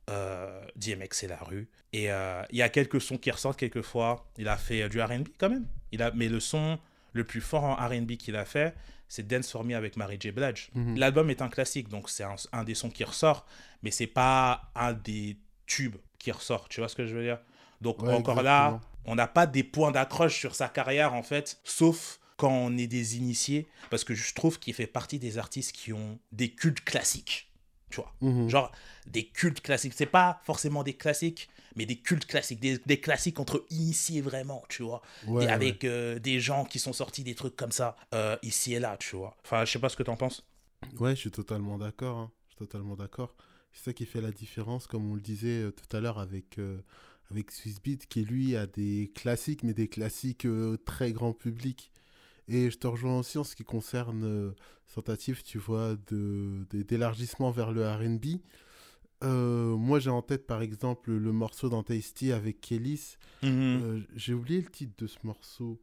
[0.09, 1.67] euh, DMX c'est la rue.
[1.93, 4.27] Et euh, il y a quelques sons qui ressortent quelquefois.
[4.37, 5.65] Il a fait du RB quand même.
[5.91, 6.79] Il a, mais le son
[7.13, 8.75] le plus fort en RB qu'il a fait,
[9.07, 10.31] c'est Dance for Me avec Mary J.
[10.31, 10.69] Blige.
[10.75, 10.97] Mhm.
[10.97, 13.45] L'album est un classique, donc c'est un, des sons qui ressort,
[13.81, 16.67] mais c'est pas un des tubes qui ressort.
[16.67, 17.39] Tu vois ce que je veux dire?
[17.81, 22.19] Donc encore là, on n'a pas des points d'accroche sur sa carrière en fait, sauf
[22.35, 25.93] quand on est des initiés, parce que je trouve qu'il fait partie des artistes qui
[25.93, 27.49] ont des cultes classiques
[27.89, 28.13] tu vois.
[28.21, 28.49] Mhm.
[28.49, 28.71] Genre
[29.07, 29.93] des cultes classiques.
[29.95, 34.83] C'est pas forcément des classiques, mais des cultes classiques, des, classiques entre initiés vraiment, tu
[34.83, 35.01] vois.
[35.41, 38.79] et avec euh, des gens qui sont sortis des trucs comme ça, euh, ici et
[38.79, 39.35] là, tu vois.
[39.43, 40.45] Enfin, je sais pas ce que tu en penses.
[40.99, 42.17] Ouais, je suis totalement d'accord.
[42.17, 42.31] Hein.
[42.47, 43.35] Je suis totalement d'accord.
[43.73, 46.57] C'est ça qui fait la différence, comme on le disait euh, tout à l'heure avec,
[47.29, 50.47] avec Swissbeat, qui lui a des classiques, mais des classiques
[50.85, 51.91] très grand public.
[52.47, 54.51] Et je te rejoins aussi en ce qui concerne euh,
[54.93, 58.39] tentative, tu vois, d'élargissement vers le RB.
[59.23, 63.17] Euh, moi, j'ai en tête, par exemple, le morceau dans Tasty avec Kellis.
[63.43, 63.51] Mhm.
[63.51, 65.81] Euh, j'ai oublié le titre de ce morceau.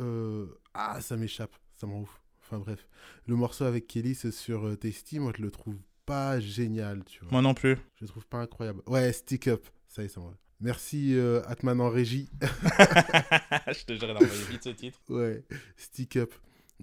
[0.00, 2.20] Euh, ah, ça m'échappe, ça m'en ouf.
[2.42, 2.86] Enfin bref,
[3.26, 7.32] le morceau avec Kellis sur Tasty, moi, je le trouve pas génial, tu vois.
[7.32, 7.76] Moi non plus.
[7.96, 8.82] Je le trouve pas incroyable.
[8.86, 10.32] Ouais, Stick Up, ça y est, ça va.
[10.60, 12.30] Merci euh, Atman en régie.
[12.40, 15.00] je te jure d'envoyer vite ce titre.
[15.08, 15.44] Ouais,
[15.76, 16.32] Stick Up.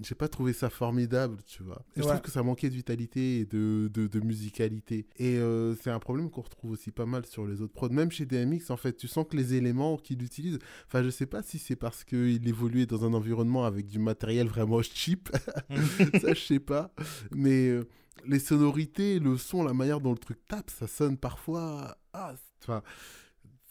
[0.02, 1.84] J'ai pas trouvé ça formidable, tu vois.
[1.96, 5.06] Je trouve que ça manquait de vitalité et de, de, musicalité.
[5.18, 7.90] Et euh, c'est un problème qu'on retrouve aussi pas mal sur les autres prods.
[7.90, 10.58] Même chez DMX, en fait, tu sens que les éléments qu'il utilise.
[10.88, 14.48] Enfin, je sais pas si c'est parce qu'il évoluait dans un environnement avec du matériel
[14.48, 15.30] vraiment cheap.
[16.22, 16.92] ça, je sais pas.
[17.32, 17.88] Mais euh,
[18.26, 21.98] les sonorités, le son, la manière dont le truc tape, ça sonne parfois.
[22.14, 22.34] Ah,
[22.64, 22.82] enfin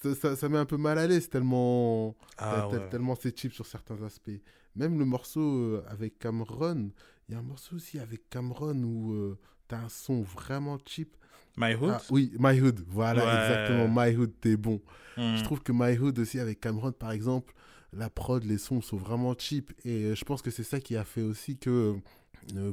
[0.03, 4.03] ça, ça, met un peu mal à l'aise tellement, ah tellement c'est cheap sur certains
[4.03, 4.31] aspects.
[4.77, 6.91] Même le morceau euh, avec Cameron,
[7.29, 9.38] il y a un morceau aussi avec Cameron où euh,
[9.69, 11.17] tu as un son vraiment cheap.
[11.57, 11.91] My Hood?
[11.91, 13.88] Ah, Oui, My Hood, voilà, exactement.
[13.88, 14.81] My Hood, t'es bon.
[15.17, 15.37] Hmm.
[15.37, 17.55] Je trouve que My Hood aussi avec Cameron, par exemple,
[17.93, 19.73] la prod, les sons sont vraiment cheap.
[19.85, 21.97] Et euh, je pense que c'est ça qui a fait aussi que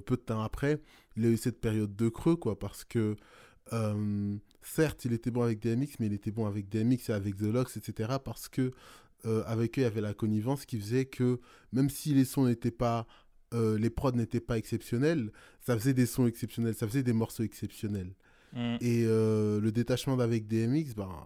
[0.06, 0.82] peu de temps après,
[1.16, 3.16] il a eu cette période de creux, quoi, parce que
[3.74, 7.38] euh, certes, il était bon avec DMX, mais il était bon avec DMX et avec
[7.38, 8.18] The Locks, etc.
[8.24, 8.72] Parce que
[9.26, 11.40] euh, avec eux, il y avait la connivence qui faisait que
[11.74, 13.06] même si les sons n'étaient pas,
[13.54, 17.44] euh, les prods n'étaient pas exceptionnels, ça faisait des sons exceptionnels, ça faisait des morceaux
[17.44, 18.14] exceptionnels.
[18.54, 18.78] Mm.
[18.82, 21.26] Et le détachement d'avec DMX, ben,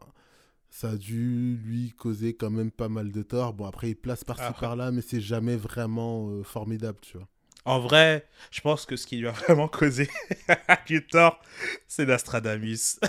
[0.70, 3.54] ça a dû lui causer quand même pas mal de tort.
[3.54, 4.56] Bon, après, il place par-ci ah.
[4.60, 7.30] par-là, mais c'est jamais vraiment formidable, tu vois.
[7.66, 10.10] En vrai, je pense que ce qui lui a vraiment causé
[10.86, 11.40] du tort,
[11.88, 13.00] c'est l'Astradamus.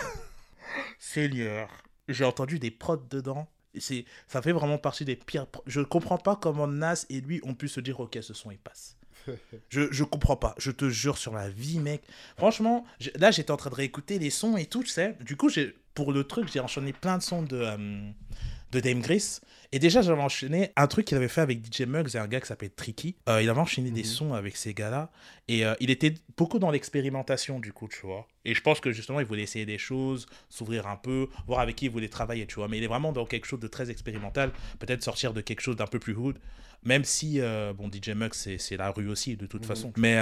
[0.98, 1.68] Seigneur.
[2.08, 3.48] J'ai entendu des prods dedans.
[3.76, 5.46] C'est, ça fait vraiment partie des pires.
[5.66, 8.50] Je ne comprends pas comment Nas et lui ont pu se dire Ok, ce son
[8.50, 8.96] il passe.
[9.68, 10.54] je, je comprends pas.
[10.58, 12.02] Je te jure sur la vie, mec.
[12.36, 12.84] Franchement,
[13.16, 15.16] là j'étais en train de réécouter les sons et tout, tu sais.
[15.20, 15.50] Du coup,
[15.94, 18.10] pour le truc, j'ai enchaîné plein de sons de, euh,
[18.70, 19.40] de Dame Gris.
[19.74, 22.40] Et déjà, j'avais enchaîné un truc qu'il avait fait avec DJ Muggs et un gars
[22.40, 23.16] qui s'appelle Tricky.
[23.28, 24.06] Euh, il avait enchaîné des mhm.
[24.06, 25.10] sons avec ces gars-là.
[25.48, 28.28] Et euh, il était beaucoup dans l'expérimentation, du coup, tu vois.
[28.44, 31.74] Et je pense que justement, il voulait essayer des choses, s'ouvrir un peu, voir avec
[31.74, 32.68] qui il voulait travailler, tu vois.
[32.68, 34.52] Mais il est vraiment dans quelque chose de très expérimental.
[34.78, 36.38] Peut-être sortir de quelque chose d'un peu plus hood.
[36.84, 39.66] Même si, euh, bon, DJ Muggs, c'est la rue aussi, de toute mhm.
[39.66, 39.92] façon.
[39.96, 40.14] Mais,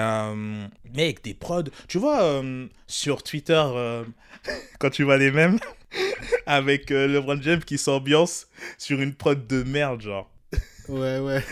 [0.94, 1.64] mais avec des prods.
[1.88, 2.42] Tu vois,
[2.86, 3.62] sur Twitter,
[4.78, 5.58] quand tu vois les mêmes
[6.46, 8.46] avec le LeBron James qui s'ambiance
[8.78, 10.31] sur une prod de merde, genre.
[10.88, 11.44] Ouais, ouais.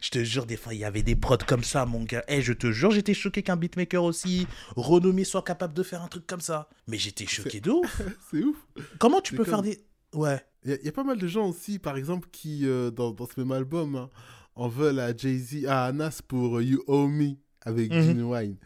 [0.00, 2.24] je te jure, des fois, il y avait des prods comme ça, mon gars.
[2.28, 6.08] Eh, je te jure, j'étais choqué qu'un beatmaker aussi renommé soit capable de faire un
[6.08, 6.68] truc comme ça.
[6.86, 8.02] Mais j'étais choqué de ouf.
[8.30, 8.56] C'est ouf.
[8.98, 9.84] Comment tu peux faire des.
[10.12, 10.40] Ouais.
[10.64, 13.38] Il y, a pas mal de gens aussi, par exemple, qui, euh, dans, dans, ce
[13.38, 14.08] même album, hein,
[14.54, 18.56] en veulent à Jay-Z, à Anas pour You Owe Me avec mm Wine.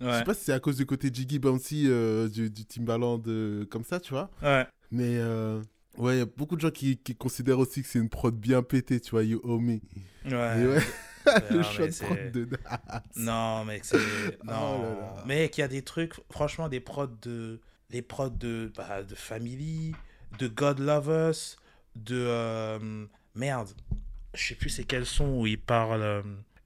[0.00, 0.10] Ouais.
[0.10, 3.22] Je sais pas si c'est à cause du côté Jiggy Bouncy euh, du, du, Timbaland
[3.28, 4.30] euh, comme ça, tu vois.
[4.42, 4.66] Ouais.
[4.90, 5.18] Mais
[5.96, 8.34] Ouais, il y a beaucoup de gens qui, qui considèrent aussi que c'est une prod
[8.34, 9.80] bien pétée, tu vois, You Owe Me.
[10.24, 10.32] Ouais.
[10.32, 10.82] ouais.
[11.50, 12.48] le de prod de
[13.16, 13.96] Non, mec, c'est.
[13.96, 14.84] Oh non.
[14.84, 17.60] Oh Mec, il y a des trucs, franchement, des prods de.
[17.90, 19.94] Les prods de, bah, de Family,
[20.38, 21.56] de God Lovers,
[21.96, 22.16] de.
[22.16, 23.06] Euh...
[23.34, 23.70] Merde.
[24.34, 26.02] Je sais plus c'est quel son où il parle.
[26.02, 26.22] Euh,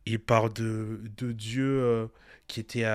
[0.07, 2.09] il parle de, de Dieu
[2.47, 2.87] qui était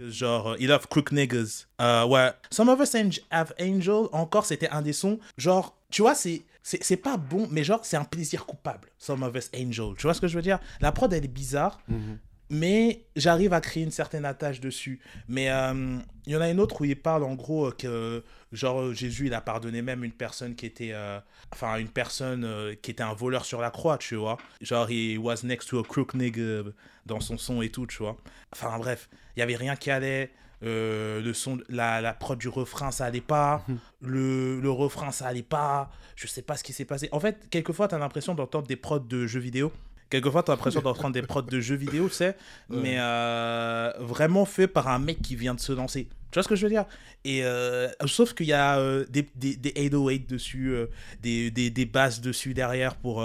[0.00, 1.66] genre il love crook niggas.
[1.80, 2.94] ouais, Some of Us
[3.30, 5.18] Have Angel, encore c'était un des sons.
[5.38, 8.88] Genre, tu vois, c'est c'est pas bon, mais genre, c'est un plaisir coupable.
[8.98, 9.94] Some of Us Angel.
[9.96, 10.58] Tu vois ce que je veux dire?
[10.80, 11.80] La prod, elle est bizarre.
[11.88, 12.18] Mhm
[12.50, 15.00] mais j'arrive à créer une certaine attache dessus.
[15.28, 18.92] Mais euh, il y en a une autre où il parle en gros que genre
[18.94, 21.20] Jésus il a pardonné même une personne qui était euh,
[21.52, 24.38] enfin une personne euh, qui était un voleur sur la croix, tu vois.
[24.60, 26.62] Genre he was next to a crook nigga
[27.06, 28.16] dans son son et tout, tu vois.
[28.52, 30.32] Enfin bref, il y avait rien qui allait.
[30.62, 33.64] Le son la, la prod du refrain ça allait pas.
[34.00, 35.90] Le, le refrain ça allait pas.
[36.16, 37.08] Je sais pas ce qui s'est passé.
[37.12, 39.72] En fait quelquefois tu as l'impression d'entendre des prods de jeux vidéo.
[40.10, 42.34] Quelquefois, tu as l'impression d'entendre des prods de jeux vidéo, tu sais,
[42.70, 46.08] mais euh, vraiment fait par un mec qui vient de se lancer.
[46.30, 46.86] Tu vois ce que je veux dire?
[47.24, 50.74] Et euh, sauf qu'il y a euh, des, des, des 808 dessus,
[51.20, 53.22] des, des, des basses dessus derrière pour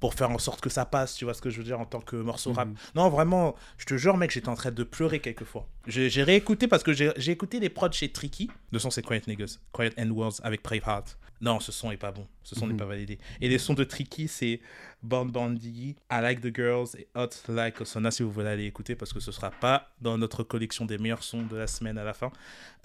[0.00, 1.86] pour faire en sorte que ça passe, tu vois ce que je veux dire, en
[1.86, 2.68] tant que morceau rap.
[2.68, 2.74] Mhm.
[2.94, 5.66] Non, vraiment, je te jure, mec, j'étais en train de pleurer quelquefois.
[5.86, 8.50] J'ai réécouté parce que j'ai écouté les prods chez Tricky.
[8.72, 11.16] Le son, c'est Quiet Niggas, Quiet End Worlds avec Braveheart.
[11.40, 12.26] Non, ce son est pas bon.
[12.42, 12.78] Ce son n'est mhm.
[12.78, 13.18] pas validé.
[13.40, 14.60] Et les sons de Tricky, c'est
[15.02, 18.96] Band Bandy, I Like the Girls et Hot Like Osana si vous voulez aller écouter
[18.96, 22.04] parce que ce sera pas dans notre collection des meilleurs sons de la semaine à
[22.04, 22.30] la fin.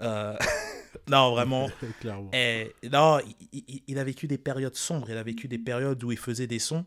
[0.02, 0.36] Euh,
[1.08, 1.70] non, vraiment.
[2.32, 3.20] Et, non,
[3.52, 5.08] il, a vécu des périodes sombres.
[5.10, 6.84] Il a vécu des périodes où il faisait des sons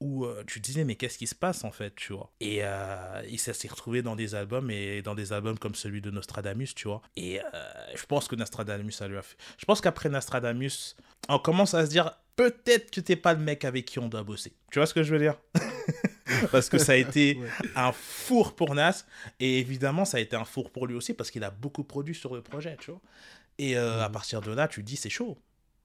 [0.00, 2.30] où euh, tu disais mais qu'est-ce qui se passe en fait tu vois?
[2.40, 6.10] Et euh, il s'est retrouvé dans des albums et dans des albums comme celui de
[6.10, 7.02] Nostradamus tu vois.
[7.16, 7.44] Et euh,
[7.94, 10.96] je pense que Nostradamus ça lui a fait je pense qu'après Nostradamus
[11.28, 14.24] on commence à se dire peut-être que t'es pas le mec avec qui on doit
[14.24, 14.52] bosser.
[14.70, 15.36] Tu vois ce que je veux dire?
[16.50, 17.38] Parce que ça a été
[17.76, 19.04] un four pour Nas
[19.38, 22.14] et évidemment ça a été un four pour lui aussi parce qu'il a beaucoup produit
[22.14, 23.00] sur le projet tu vois.
[23.58, 24.12] Et à mmh.
[24.12, 25.38] partir de là tu dis c'est chaud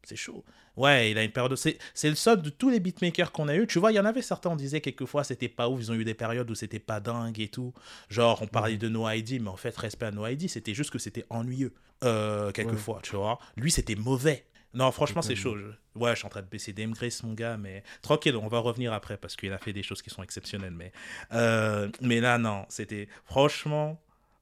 [0.04, 0.44] c'est chaud.
[0.76, 1.56] Ouais, il a une période.
[1.56, 3.68] C'est, c'est le seul de tous les beatmakers qu'on a eu.
[3.68, 5.82] Tu vois, il y en avait certains, on disait quelquefois, c'était pas ouf.
[5.82, 7.74] Ils ont eu des périodes où c'était pas dingue et tout.
[8.10, 10.92] Genre, on parlait de No ID, mais en fait, respect à No ID, c'était juste
[10.92, 11.74] que c'était ennuyeux.
[12.04, 13.40] Euh, quelquefois, tu vois.
[13.58, 14.46] Lui, c'était mauvais.
[14.74, 15.58] Non, franchement, c'est chaud.
[15.96, 18.60] Ouais, je suis en train de baisser Dame Grace, mon gars, mais tranquille, on va
[18.60, 20.74] revenir après parce qu'il a fait des choses qui sont exceptionnelles.
[20.76, 20.92] Mais,
[21.34, 24.00] euh, mais là, non, c'était franchement,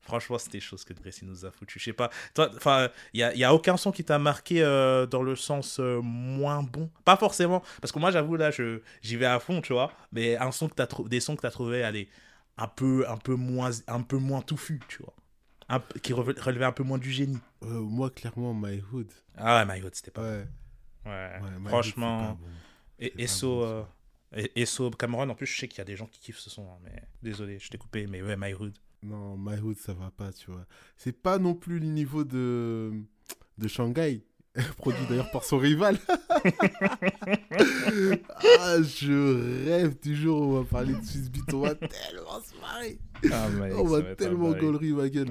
[0.07, 1.79] Franchement, c'était des choses que Gracie nous a foutu.
[1.79, 2.09] Je sais pas.
[2.37, 5.81] Enfin, il y a, y a, aucun son qui t'a marqué euh, dans le sens
[5.81, 6.89] euh, moins bon?
[7.03, 7.61] Pas forcément.
[7.81, 9.91] Parce que moi, j'avoue, là, j'y vais à fond, tu vois.
[10.13, 12.07] Mais un son que as des sons que tu as trouvé, allez,
[12.55, 15.13] un peu, un peu moins, un peu moins touffu, tu vois.
[15.67, 17.39] Un, qui relevait un peu moins du génie.
[17.63, 19.11] Euh, moi, clairement, My Hood.
[19.35, 20.47] Ah ouais, My Hood, c'était pas ouais.
[21.03, 21.11] bon.
[21.11, 21.39] Ouais.
[21.65, 22.39] Franchement.
[22.97, 23.85] Et Esso.
[24.55, 26.63] Esso Cameron, en plus, je sais qu'il y a des gens qui kiffent ce son,
[26.63, 28.73] hein, mais désolé, je t'ai coupé, mais ouais, My Hood.
[29.03, 30.65] Non, My Hood, ça va pas, tu vois.
[30.95, 32.91] C'est pas non plus le niveau de,
[33.57, 34.23] de Shanghai,
[34.77, 35.97] produit d'ailleurs par son rival.
[38.59, 42.41] ah, je rêve du jour où on va parler de Swiss Beat, on va tellement
[42.41, 42.99] se marrer.
[43.31, 45.29] Ah, on va, tellement gaulerie, ma gueule.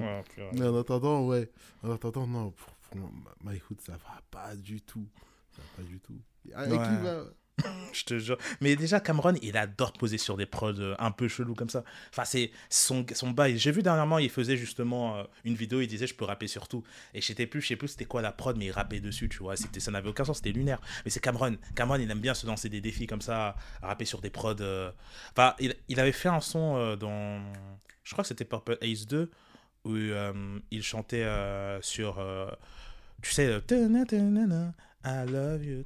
[0.53, 1.49] Mais en attendant, ouais.
[1.83, 3.09] En attendant, non, pour,
[3.43, 5.07] My Hood, ça va pas du tout.
[5.51, 6.19] Ça va pas du tout.
[6.53, 7.25] Avec qui va
[7.93, 8.37] je te jure.
[8.61, 11.83] Mais déjà, Cameron, il adore poser sur des prods euh, un peu chelous comme ça.
[12.11, 13.57] Enfin, c'est son, son bail.
[13.57, 16.67] J'ai vu dernièrement, il faisait justement euh, une vidéo, il disait je peux rapper sur
[16.67, 16.83] tout.
[17.13, 19.29] Et je sais plus, je sais plus c'était quoi la prod, mais il rappait dessus,
[19.29, 19.55] tu vois.
[19.55, 20.79] Ça n'avait aucun sens, c'était lunaire.
[21.03, 21.57] Mais c'est Cameron.
[21.75, 24.55] Cameron, il aime bien se lancer des défis comme ça, rapper sur des prods.
[24.59, 24.91] Euh.
[25.31, 27.41] Enfin, il, avait fait un son dans.
[28.03, 29.31] Je crois que c'était Purple Ace 2,
[29.85, 29.95] où
[30.71, 31.27] il chantait
[31.81, 32.23] sur.
[33.21, 33.61] tu sais.
[35.07, 35.85] I love you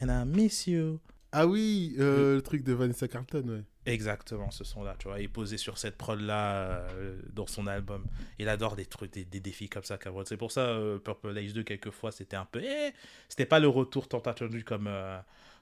[0.00, 1.00] and I miss you.
[1.30, 3.62] Ah oui, euh, le truc de Vanessa Carlton, ouais.
[3.84, 5.20] Exactement, ce son-là, tu vois.
[5.20, 8.06] Il posé sur cette prod-là euh, dans son album.
[8.38, 10.24] Il adore des trucs, des, défis comme ça, Cameron.
[10.24, 12.62] C'est pour ça, euh, Purple Haze 2, quelquefois, c'était un peu.
[12.62, 12.92] Eh,
[13.28, 14.90] c'était pas le retour tant attendu comme,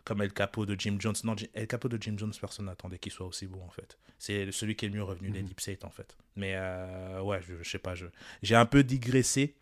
[0.05, 1.15] comme El Capo de Jim Jones.
[1.25, 3.97] Non, El Capo de Jim Jones, personne n'attendait qu'il soit aussi beau, en fait.
[4.19, 5.49] C'est celui qui est le mieux revenu des mhm.
[5.49, 6.17] Deep State, en fait.
[6.37, 6.57] Mais
[7.23, 7.95] ouais, je, je sais pas,
[8.43, 9.55] j'ai un peu digressé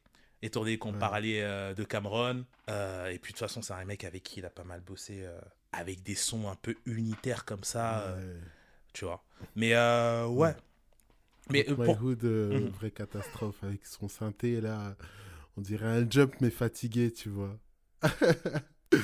[0.42, 2.44] étant donné qu'on parlait euh, de Cameron.
[2.70, 4.80] Euh, et puis de toute façon, c'est un mec avec qui il a pas mal
[4.80, 5.38] bossé, euh,
[5.72, 8.16] avec des sons un peu unitaires comme ça.
[8.92, 9.24] tu vois.
[9.56, 9.74] Mais
[10.26, 10.54] ouais.
[11.50, 12.02] Mais pour...
[12.02, 12.68] Hood, mhm.
[12.68, 14.94] vraie catastrophe avec son synthé là.
[15.56, 17.58] On dirait un jump mais fatigué, tu vois.
[18.04, 18.98] oh,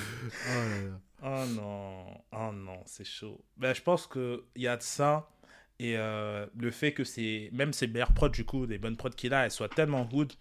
[1.23, 3.45] oh non, oh non, c'est chaud.
[3.57, 5.29] Ben, je pense qu'il y a de ça.
[5.81, 9.35] Et le fait que c'est même ses meilleures prods, du coup, des bonnes prods qu'il
[9.35, 10.33] a, elles soient tellement good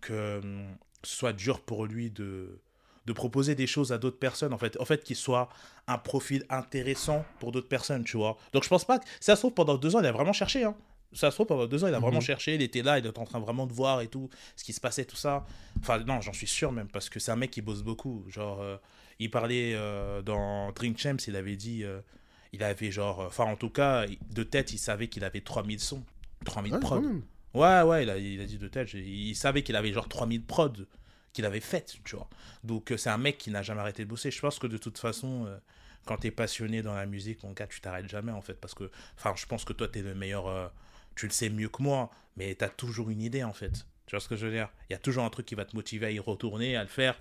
[0.00, 0.66] que hum,
[1.02, 2.60] ce soit dur pour lui de,
[3.06, 5.48] de proposer des choses à d'autres personnes, en fait, en fait qu'il soit
[5.86, 8.36] un profil intéressant pour d'autres personnes, tu vois.
[8.52, 10.64] Donc je pense pas que, ça se trouve, pendant deux ans, il a vraiment cherché,
[10.64, 10.74] hein.
[11.12, 12.22] Ça se trouve, pendant deux ans, il a vraiment mhm.
[12.22, 14.72] cherché, il était là, il était en train vraiment de voir et tout, ce qui
[14.72, 15.44] se passait, tout ça.
[15.80, 18.24] Enfin, non, j'en suis sûr même, parce que c'est un mec qui bosse beaucoup.
[18.28, 18.76] Genre, euh,
[19.18, 22.00] il parlait euh, dans Drink Champs, il avait dit, euh,
[22.52, 23.20] il avait genre.
[23.20, 26.02] Enfin, en tout cas, de tête, il savait qu'il avait 3000 sons.
[26.44, 27.02] 3000 prods.
[27.52, 28.92] Ouais, ouais, il a, il a, dit de tête.
[28.94, 30.72] Il savait qu'il avait genre 3000 prods
[31.32, 32.28] qu'il avait faites, tu vois.
[32.64, 34.30] Donc, euh, c'est un mec qui n'a jamais arrêté de bosser.
[34.30, 35.56] Je pense que de toute façon, euh,
[36.04, 38.54] quand tu es passionné dans la musique, mon gars, tu t'arrêtes jamais, en fait.
[38.54, 40.48] Parce que, enfin, je pense que toi, tu es le meilleur.
[40.48, 40.68] Euh,
[41.16, 43.86] tu le sais mieux que moi, mais tu as toujours une idée, en fait.
[44.06, 44.68] Tu vois ce que je veux dire?
[44.88, 46.88] Il y a toujours un truc qui va te motiver à y retourner, à le
[46.88, 47.20] faire.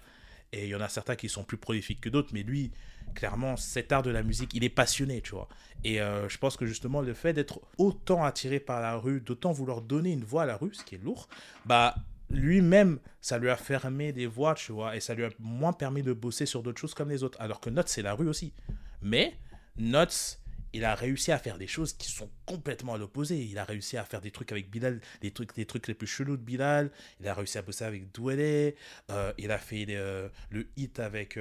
[0.52, 2.72] Et il y en a certains qui sont plus prolifiques que d'autres, mais lui,
[3.14, 5.48] clairement, cet art de la musique, il est passionné, tu vois.
[5.84, 9.52] Et euh, je pense que justement, le fait d'être autant attiré par la rue, d'autant
[9.52, 11.30] vouloir donner une voix à la rue, ce qui est lourd,
[11.66, 11.96] bah,
[12.30, 16.04] lui-même, ça lui a fermé des voies, tu vois, et ça lui a moins permis
[16.04, 17.40] de bosser sur d'autres choses comme les autres.
[17.42, 18.54] Alors que Notes, c'est la rue aussi.
[19.02, 19.34] Mais
[19.78, 20.40] Notes,
[20.74, 23.38] il a réussi à faire des choses qui sont complètement à l'opposé.
[23.38, 26.08] Il a réussi à faire des trucs avec Bilal, des trucs, des trucs les plus
[26.08, 26.92] chelous de Bilal.
[27.20, 28.76] Il a réussi à bosser avec Douele.
[29.10, 31.40] Euh, il a fait euh, le hit avec,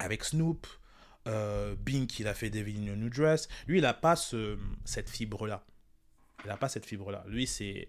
[0.00, 0.66] avec Snoop.
[1.26, 3.46] Bink, il a fait Devil in a New Dress.
[3.68, 5.64] Lui, il n'a pas ce, cette fibre-là.
[6.44, 7.24] Il n'a pas cette fibre-là.
[7.28, 7.86] Lui, c'est,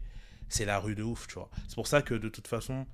[0.48, 1.50] c'est la rue de ouf, tu vois.
[1.68, 2.86] C'est pour ça que de toute façon,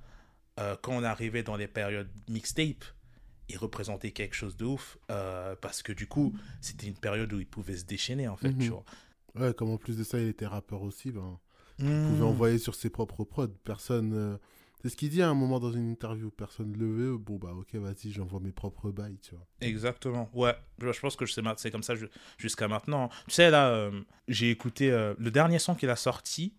[0.56, 2.84] quand on arrivait dans les périodes mixtape,
[3.48, 7.40] il représentait quelque chose de ouf euh, parce que du coup c'était une période où
[7.40, 8.68] il pouvait se déchaîner en fait tu mhm.
[8.68, 8.84] vois
[9.36, 11.38] ouais comme en plus de ça il était rappeur aussi ben,
[11.78, 12.24] il pouvait hmm.
[12.24, 14.36] envoyer sur ses propres prods personne euh,
[14.82, 17.74] c'est ce qu'il dit à un moment dans une interview personne levé bon bah ok
[17.74, 19.46] vas-y j'envoie mes propres bails tu vois.
[19.60, 20.54] Exactement ouais.
[20.80, 21.94] Je pense que c'est comme ça
[22.38, 26.54] jusqu'à maintenant tu sais là euh, j'ai écouté le dernier son qu'il a sorti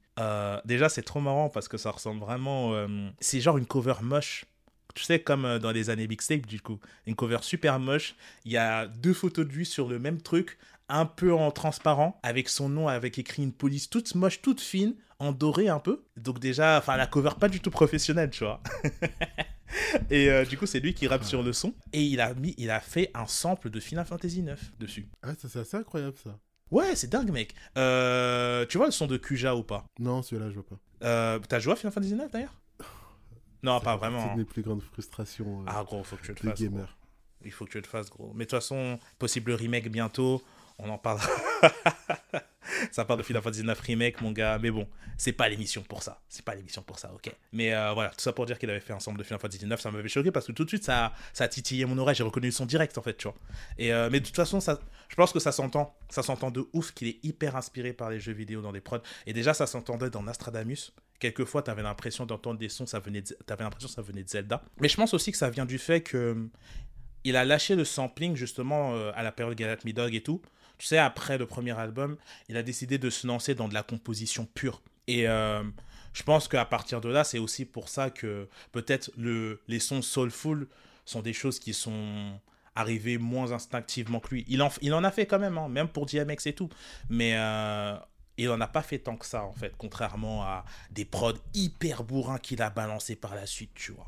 [0.65, 2.73] déjà c'est trop marrant parce que ça ressemble vraiment
[3.19, 4.45] c'est genre une cover moche.
[4.95, 6.79] Tu sais, comme euh, dans les années mixtape, du coup.
[7.05, 8.15] Une cover super moche.
[8.45, 10.57] Il y a deux photos de lui sur le même truc,
[10.89, 14.95] un peu en transparent, avec son nom, avec écrit une police toute moche, toute fine,
[15.19, 16.03] en doré un peu.
[16.17, 18.61] Donc déjà, enfin, la cover pas du tout professionnelle, tu vois.
[20.09, 21.73] et euh, du coup, c'est lui qui rappe sur le son.
[21.93, 25.07] Et il a, mis, il a fait un sample de Final Fantasy 9 dessus.
[25.21, 26.37] Ah, ça, c'est assez incroyable, ça.
[26.71, 27.53] Ouais, c'est dingue, mec.
[27.77, 29.85] Euh, tu vois le son de Kuja ou pas?
[29.99, 30.79] Non, celui-là, je vois pas.
[31.03, 32.55] Euh, T'as joué à Final Fantasy 9 d'ailleurs?
[33.61, 34.23] Non, pas vraiment.
[34.23, 35.65] C'est une des plus grandes frustrations.
[35.67, 36.63] Ah, gros, faut que tu le fasses.
[37.43, 38.31] Il faut que tu le fasses, gros.
[38.33, 40.41] Mais de toute façon, possible remake bientôt.
[40.77, 41.27] On en parlera.
[42.91, 44.59] ça parle de Final Fantasy 9 Remake, mon gars.
[44.59, 44.87] Mais bon,
[45.17, 46.21] c'est pas l'émission pour ça.
[46.29, 47.31] C'est pas l'émission pour ça, ok.
[47.51, 49.79] Mais euh, voilà, tout ça pour dire qu'il avait fait ensemble de Final Fantasy 9,
[49.79, 52.15] ça m'avait choqué parce que tout de suite, ça, ça a titillé mon oreille.
[52.15, 53.35] J'ai reconnu son direct, en fait, tu vois.
[53.77, 55.95] Et, euh, mais de toute façon, ça, je pense que ça s'entend.
[56.09, 59.01] Ça s'entend de ouf qu'il est hyper inspiré par les jeux vidéo dans des prods.
[59.25, 60.93] Et déjà, ça s'entendait dans Nostradamus.
[61.19, 63.35] Quelquefois, tu avais l'impression d'entendre des sons, ça venait de...
[63.49, 64.63] avais l'impression que ça venait de Zelda.
[64.79, 66.47] Mais je pense aussi que ça vient du fait que
[67.23, 70.41] il a lâché le sampling justement euh, à la période Get Me Dog et tout.
[70.79, 73.83] Tu sais, après le premier album, il a décidé de se lancer dans de la
[73.83, 74.81] composition pure.
[75.07, 75.61] Et euh,
[76.13, 80.01] je pense qu'à partir de là, c'est aussi pour ça que peut-être le, les sons
[80.01, 80.67] soulful
[81.05, 82.39] sont des choses qui sont
[82.75, 84.45] arrivées moins instinctivement que lui.
[84.47, 86.69] Il en, a fait quand même, hein, même pour DMX et tout.
[87.09, 87.95] Mais euh,
[88.37, 92.03] il n'en a pas fait tant que ça, en fait, contrairement à des prods hyper
[92.03, 94.07] bourrins qu'il a balancé par la suite, tu vois.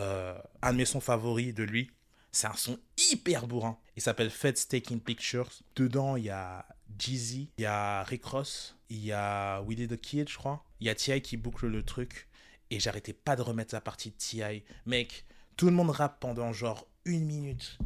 [0.00, 1.90] Euh, un de mes sons favoris de lui,
[2.32, 2.78] c'est un son
[3.10, 3.78] hyper bourrin.
[3.96, 5.50] Il s'appelle Feds Taking Pictures.
[5.76, 6.66] Dedans, il y a
[6.98, 10.64] Jeezy, il y a Rick Ross, il y a Willie the Kid, je crois.
[10.80, 11.20] Il y a T.I.
[11.22, 12.28] qui boucle le truc.
[12.70, 14.62] Et j'arrêtais pas de remettre la partie de T.I.
[14.86, 15.24] Mec,
[15.56, 17.78] tout le monde rappe pendant genre une minute.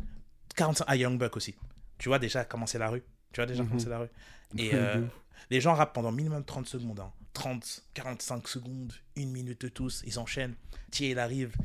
[0.56, 1.54] 45 à Young Buck aussi.
[1.98, 3.02] Tu vois déjà commencer la rue.
[3.32, 3.68] Tu vois déjà mhm.
[3.68, 4.08] commencer la rue.
[4.58, 5.02] Et euh,
[5.50, 7.02] les gens rappent pendant minimum 30 secondes.
[7.32, 7.82] 30, hein.
[7.94, 10.02] 45 secondes, une minute tous.
[10.06, 10.54] Ils enchaînent.
[10.90, 11.10] T.I.
[11.10, 11.56] il arrive.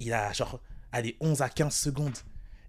[0.00, 0.60] Il a genre
[0.92, 2.16] allez, 11 à 15 secondes.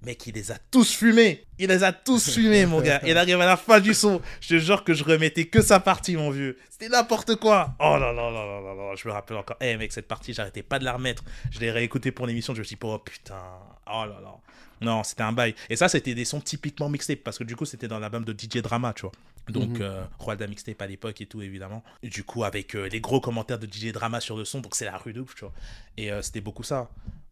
[0.01, 1.45] Mec, il les a tous fumés.
[1.58, 3.01] Il les a tous fumés, mon gars.
[3.05, 4.21] Il arrive à la fin du son.
[4.39, 6.58] Je te jure que je remettais que sa partie, mon vieux.
[6.69, 7.75] C'était n'importe quoi.
[7.79, 8.95] Oh là là là là là là.
[8.95, 9.58] Je me rappelle encore.
[9.60, 11.23] Eh, mec, cette partie, j'arrêtais pas de la remettre.
[11.51, 12.53] Je l'ai réécouté pour l'émission.
[12.53, 13.41] Je me suis dit, oh putain.
[13.88, 14.36] Oh là là.
[14.82, 15.53] Non, c'était un bail.
[15.69, 17.19] Et ça, c'était des sons typiquement mixtape.
[17.19, 19.12] Parce que du coup, c'était dans l'album de DJ Drama, tu vois.
[19.49, 21.84] Donc, euh, de la mixtape à l'époque et tout, évidemment.
[22.03, 24.62] du coup, avec euh, les gros commentaires de DJ Drama sur le son.
[24.62, 25.53] Donc, c'est la rue de ouf, tu vois.
[25.97, 26.89] Et euh, c'était beaucoup ça.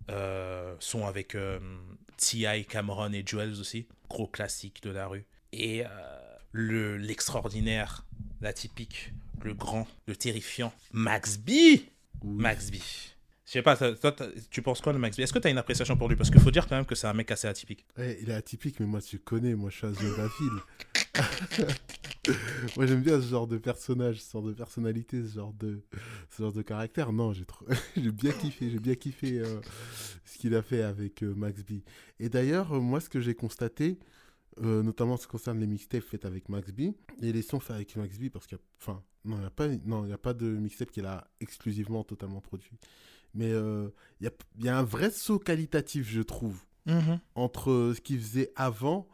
[0.10, 1.60] Euh, sont avec euh,
[2.18, 3.88] T.I., Cameron et Jules aussi.
[4.10, 5.26] Gros classique de la rue.
[5.52, 5.90] Et euh,
[6.52, 8.06] le l'extraordinaire,
[8.42, 11.52] l'atypique, le grand, le terrifiant, Max B.
[12.24, 12.76] Max B.
[13.46, 14.14] Je sais pas, toi,
[14.50, 15.22] tu penses quoi de Max B?
[15.22, 16.18] Est-ce que tu as une appréciation pour lui?
[16.18, 17.86] Parce qu'il faut dire quand même que c'est un mec assez atypique.
[17.98, 21.68] il est atypique, mais moi tu connais, moi je suis à ville.
[22.78, 25.82] Moi, j'aime bien ce genre de personnage, ce genre de personnalité, ce genre de,
[26.30, 27.12] ce genre de caractère.
[27.12, 27.66] Non, j'ai trop...
[27.96, 29.60] bien kiffé, j'ai bien kiffé euh,
[30.26, 31.80] ce qu'il a fait avec euh, Max B.
[32.20, 34.00] Et d'ailleurs, euh, moi, ce que j'ai constaté,
[34.60, 37.76] notamment en ce qui concerne les mixtapes faites avec Max B, et les sons faits
[37.76, 40.10] avec Max B, parce qu'il y a, enfin, non, il n'y a pas, non, il
[40.10, 42.72] y a pas de mixtape qui est là exclusivement totalement produit.
[43.36, 47.20] Mais il y a, y, a, un vrai saut qualitatif, je trouve, mm-hmm.
[47.36, 49.08] entre ce qu'il faisait avant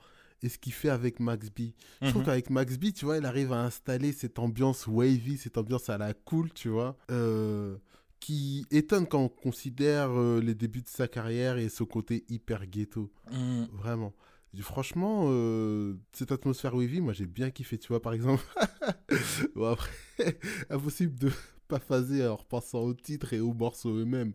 [0.43, 1.71] et ce qu'il fait avec Max B.
[2.01, 2.25] Je trouve mhm.
[2.27, 5.97] qu'avec Max B, tu vois, il arrive à installer cette ambiance wavy, cette ambiance à
[5.97, 7.77] la cool, tu vois, euh,
[8.19, 12.67] qui étonne quand on considère euh, les débuts de sa carrière et ce côté hyper
[12.67, 13.11] ghetto.
[13.31, 13.69] Mhm.
[13.71, 14.13] Vraiment.
[14.61, 18.43] Franchement, euh, cette atmosphère wavy, moi j'ai bien kiffé, tu vois, par exemple.
[19.55, 19.91] bon, après,
[20.69, 21.31] impossible de
[21.73, 24.33] pas phaser en repensant au titre et aux morceaux eux-mêmes.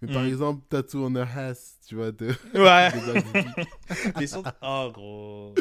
[0.00, 0.28] Mais par mm.
[0.28, 2.28] exemple, Tattoo on her ass, tu vois, de.
[2.54, 2.90] Ouais.
[4.62, 5.54] Oh, gros.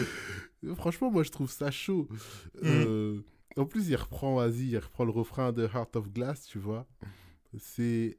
[0.76, 2.08] Franchement, moi je trouve ça chaud.
[2.62, 2.64] Mm.
[2.64, 3.26] Euh,
[3.58, 6.88] en plus, il reprend, vas-y, il reprend le refrain de Heart of Glass, tu vois.
[7.58, 8.18] C'est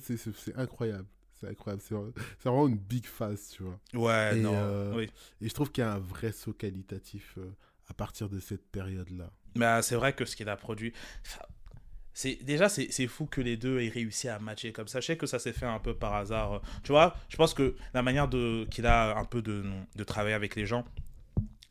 [0.00, 1.08] c'est incroyable.
[1.34, 1.82] C'est incroyable.
[1.82, 3.80] C'est vraiment une big phase, tu vois.
[3.94, 4.52] Ouais, non.
[4.54, 5.10] Euh, oui.
[5.40, 7.50] Et je trouve qu'il y a un vrai saut qualitatif euh,
[7.88, 9.32] à partir de cette période-là.
[9.56, 10.92] Bah, c'est vrai que ce qu'il a produit.
[12.14, 15.00] C'est déjà c'est fou que les deux aient réussi à matcher comme ça.
[15.00, 16.60] Je sais que ça s'est fait un peu par hasard.
[16.82, 19.64] Tu vois, je pense que la manière de qu'il a un peu de,
[19.96, 20.84] de travailler avec les gens,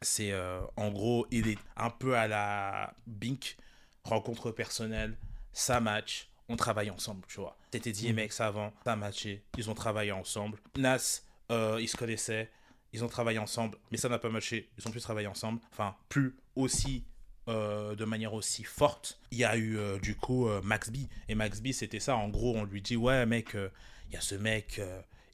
[0.01, 3.57] c'est euh, en gros il est un peu à la Bink
[4.03, 5.15] rencontre personnelle,
[5.53, 7.57] ça match, on travaille ensemble, tu vois.
[7.71, 10.57] Dit mec ça avant, ça matché, ils ont travaillé ensemble.
[10.75, 11.21] Nas,
[11.51, 12.49] euh, ils se connaissaient,
[12.93, 15.61] ils ont travaillé ensemble, mais ça n'a pas matché, ils ont plus travaillé ensemble.
[15.71, 17.05] Enfin, plus aussi
[17.47, 20.97] euh, de manière aussi forte, il y a eu euh, du coup euh, Max B.
[21.27, 22.15] Et Max B, c'était ça.
[22.15, 24.79] En gros, on lui dit Ouais, mec, il y a ce mec,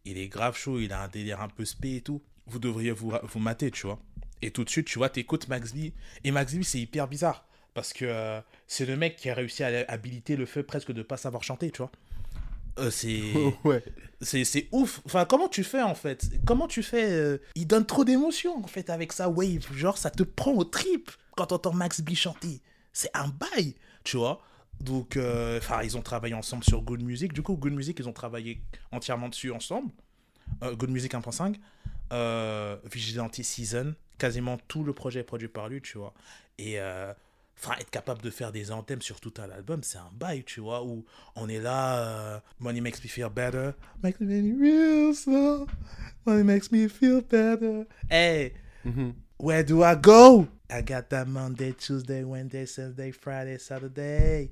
[0.05, 2.21] il est grave chaud, il a un délire un peu spé et tout.
[2.45, 3.99] Vous devriez vous, vous mater, tu vois.
[4.41, 5.91] Et tout de suite, tu vois, t'écoutes Max B.
[6.23, 7.45] Et Max B, c'est hyper bizarre.
[7.73, 11.17] Parce que c'est le mec qui a réussi à habiliter le feu presque de pas
[11.17, 11.91] savoir chanter, tu vois.
[12.89, 13.21] c'est
[13.65, 13.83] ouais.
[14.21, 16.27] c'est ouf enfin comment tu fais en fait?
[16.45, 20.23] Comment tu fais il donne trop d'émotions en fait avec sa wave genre ça te
[20.23, 22.61] prend au trip quand t'entends Max B chanter,
[22.91, 24.41] c'est un bail, tu vois.
[24.81, 27.31] Donc, euh, enfin, ils ont travaillé ensemble sur Good Music.
[27.31, 28.61] Du coup, Good Music, ils ont travaillé
[28.91, 29.91] entièrement dessus ensemble.
[30.63, 31.55] Euh, Good Music 1.5.
[32.11, 33.95] Euh, Vigilante Season.
[34.17, 36.13] Quasiment tout le projet est produit par lui, tu vois.
[36.57, 37.13] Et euh,
[37.55, 40.59] enfin, être capable de faire des anthèmes sur tout un album, c'est un bail, tu
[40.59, 43.71] vois, où on est là, Money makes me feel better,
[44.01, 45.67] makes me feel so,
[46.25, 47.85] money makes me feel better.
[48.09, 49.11] Hey, mm-hmm.
[49.39, 50.47] Where do I go?
[50.67, 54.49] I got that Monday, Tuesday, Wednesday, Thursday, Friday, Saturday.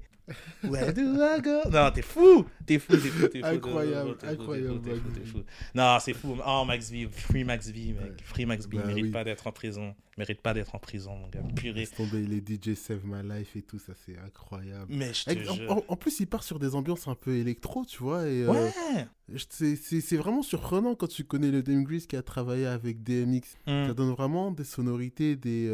[0.63, 1.69] Where do I go?
[1.69, 2.45] Non, t'es fou!
[2.65, 3.45] T'es fou, t'es fou, t'es fou.
[3.45, 4.81] Incroyable, incroyable.
[4.81, 5.43] T'es fou,
[5.75, 6.35] Non, c'est fou.
[6.45, 8.21] Oh, Max V, Free Max V, mec.
[8.23, 9.95] Free Max V, bah, mérite pas d'être en prison.
[10.17, 11.41] Mérite pas d'être en prison, mon gars.
[11.55, 11.85] Purée.
[11.87, 14.85] tomber les DJ Save My Life et tout, ça, c'est incroyable.
[14.89, 15.83] Mais je te jure.
[15.87, 18.27] En, plus, il part sur des ambiances un peu électro, tu vois.
[18.27, 19.07] Et, euh, ouais!
[19.33, 23.57] Euh, c'est vraiment surprenant quand tu connais le Dame Grease qui a travaillé avec DMX.
[23.67, 23.87] Hmm.
[23.87, 25.69] Ça donne vraiment des sonorités, des.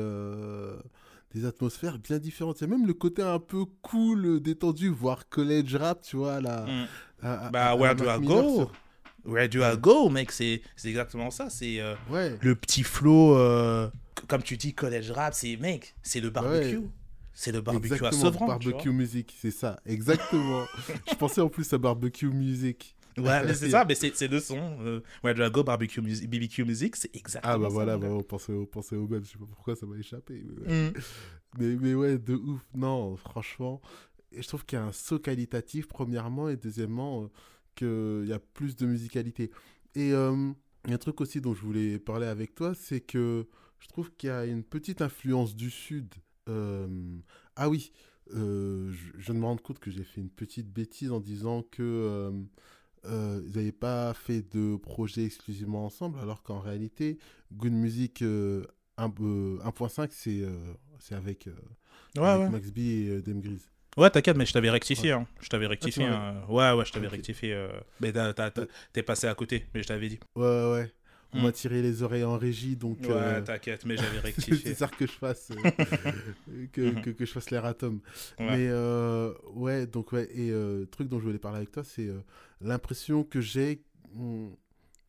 [1.36, 2.62] Euh des atmosphères bien différentes.
[2.62, 6.42] Il y a même le côté un peu cool, détendu, voire college rap, tu vois.
[6.42, 7.52] Là, mm.
[7.52, 8.72] bah, Where Do I Go?
[9.26, 11.50] Where Do I Go, mec, c'est exactement ça.
[11.50, 11.96] C'est euh,
[12.42, 13.90] le petit flow, euh,
[14.28, 16.82] comme tu dis, college rap, c'est, mec, c'est le barbecue.
[17.34, 18.48] C'est le barbecue à Sevran.
[18.48, 20.66] Barbecue music, c'est ça, exactement.
[21.10, 22.96] Je pensais en plus à barbecue music.
[23.18, 24.78] Ouais, mais c'est ça, mais c'est le son.
[24.82, 27.56] Euh, Where Do I Go, Barbecue Music, BBQ Music, c'est exactement ça.
[27.56, 29.86] Ah bah voilà, bah, on, pensait, on pensait au même, je sais pas pourquoi ça
[29.86, 30.44] m'a échappé.
[30.66, 30.92] Mm.
[31.60, 32.62] Mais, mais, ouais, de ouf.
[32.74, 33.82] Non, franchement,
[34.32, 38.40] je trouve qu'il y a un saut qualitatif, premièrement, et deuxièmement, euh, qu'il y a
[38.40, 39.52] plus de musicalité.
[39.96, 40.52] Et euh,
[40.86, 43.48] un truc aussi dont je voulais parler avec toi, c'est que
[43.80, 46.14] je trouve qu'il y a une petite influence du Sud.
[46.48, 46.88] Euh,
[47.58, 47.92] ah oui,
[48.34, 52.32] je, je, me rends compte que j'ai fait une petite bêtise en disant que
[53.06, 57.18] euh, ils n'avaient pas fait de projet exclusivement ensemble, alors qu'en réalité,
[57.54, 60.44] Good Music 1.5, euh, euh, c'est
[61.00, 61.50] c'est avec,
[62.16, 63.70] Max B et Dame Grise.
[63.98, 65.12] Ouais, t'inquiète, mais je t'avais rectifié.
[65.12, 65.28] Hein.
[65.42, 66.06] Je t'avais rectifié.
[66.06, 66.46] Ah, hein.
[66.48, 67.68] Ouais, ouais, je t'avais rectifié.
[68.00, 68.14] Mais
[68.94, 70.20] t'es passé à côté, mais je t'avais dit.
[70.36, 70.92] Ouais, ouais.
[71.34, 71.44] On hmm.
[71.44, 72.98] m'a tiré les oreilles en régie, donc.
[73.08, 74.58] Ouais, t'inquiète, mais j'avais rectifié.
[74.58, 75.48] c'est ça que je fasse,
[76.74, 77.02] que, hmm.
[77.02, 78.02] que, que, je fasse l'erratum.
[78.38, 78.70] Mais
[79.56, 80.54] ouais, donc ouais, et
[80.92, 82.10] truc dont je voulais parler avec toi, c'est
[82.62, 83.84] l'impression que j'ai,
[84.14, 84.50] hmm,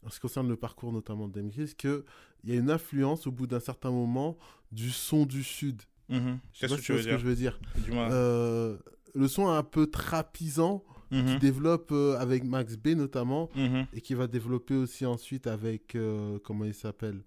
[0.04, 2.02] en ce qui concerne le parcours notamment de Demgris, qu'il
[2.44, 4.38] y a une influence au bout d'un certain moment
[4.70, 5.82] du son du Sud.
[6.08, 7.58] Mm Qu'est-ce que, ce que je veux dire
[7.90, 8.76] euh,
[9.14, 11.38] Le son un peu trapisant qui mhm.
[11.38, 13.86] développe euh, avec Max B notamment mhm.
[13.92, 17.20] et qui va développer aussi ensuite avec euh, comment il s'appelle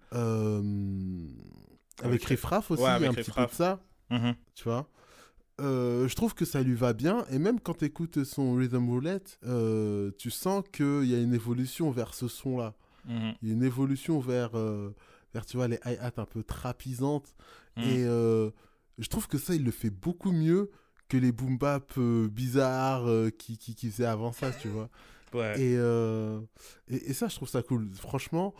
[2.02, 4.34] avec, Riffraff aussi un petit peu de ça mhm.
[4.56, 4.90] tu vois?
[5.60, 7.24] Euh, je trouve que ça lui va bien.
[7.30, 11.34] Et même quand tu écoutes son Rhythm Roulette, euh, tu sens qu'il y a une
[11.34, 12.74] évolution vers ce son-là.
[13.06, 13.34] Mhm.
[13.42, 14.94] Il y a une évolution vers, euh,
[15.32, 17.34] vers tu vois, les hi-hats un peu trapisantes.
[17.76, 17.84] Mhm.
[17.84, 18.04] Et
[18.98, 20.70] je trouve que ça, il le fait beaucoup mieux
[21.08, 24.88] que les boom bap bizarres qui, qui, faisaient avant ça, tu vois.
[25.58, 27.90] Et, et, et, ça, je trouve ça cool.
[27.92, 28.54] Franchement,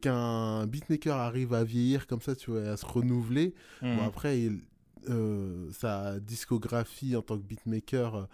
[0.00, 3.54] qu'un beatmaker arrive à vieillir comme ça, tu vois, à se renouveler.
[3.82, 4.06] Bon, mhm.
[4.06, 4.62] après, il,
[5.08, 8.28] euh, sa discographie en tant que beatmaker,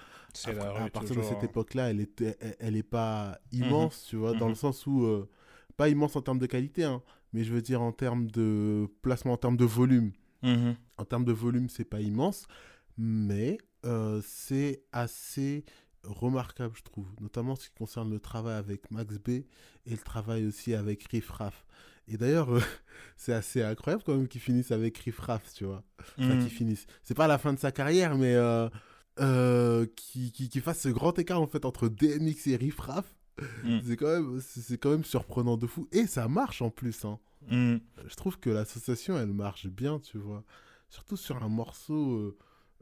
[0.46, 2.24] à, partir de cette époque-là, elle est,
[2.58, 3.64] elle, est pas mhm.
[3.64, 4.58] immense, tu vois, dans le mhm.
[4.58, 5.06] sens où,
[5.76, 7.02] pas immense en termes de qualité, hein,
[7.32, 10.12] mais je veux dire en termes de placement, en termes de volume.
[10.98, 12.46] En termes de volume, c'est pas immense,
[12.98, 13.58] mais
[14.22, 15.64] c'est assez
[16.02, 19.46] remarquable, je trouve, notamment en ce qui concerne le travail avec Max B et
[19.86, 21.64] le travail aussi avec Riff Raff.
[22.08, 22.48] Et d'ailleurs,
[23.16, 25.82] c'est assez incroyable quand même qu'ils finissent avec Riff Raff, tu vois.
[26.18, 26.48] Enfin, qu'ils mm.
[26.48, 26.86] finissent.
[27.02, 28.68] C'est pas la fin de sa carrière, mais euh,
[29.20, 33.06] euh, qui, qui, fasse ce grand écart en fait entre DMX et Riff Raff.
[33.64, 33.78] Mm.
[33.86, 35.88] C'est quand, même, c'est quand même surprenant de fou.
[35.92, 37.04] Et ça marche en plus.
[37.04, 37.18] Hein.
[37.48, 37.76] Mm.
[38.06, 40.44] Je trouve que l'association, elle marche bien, tu vois.
[40.88, 42.16] Surtout sur un morceau.
[42.16, 42.38] Euh,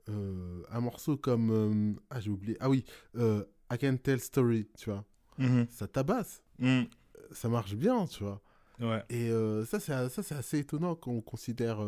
[0.09, 1.51] euh, un morceau comme.
[1.51, 2.57] Euh, ah, j'ai oublié.
[2.61, 2.85] Ah oui,
[3.17, 5.05] euh, I Can Tell Story, tu vois.
[5.39, 5.67] Mhm.
[5.71, 6.43] Ça tabasse.
[7.33, 8.43] Ça marche bien, tu vois.
[8.81, 9.03] Ouais.
[9.11, 9.31] Et
[9.67, 11.81] ça, c'est assez étonnant quand on considère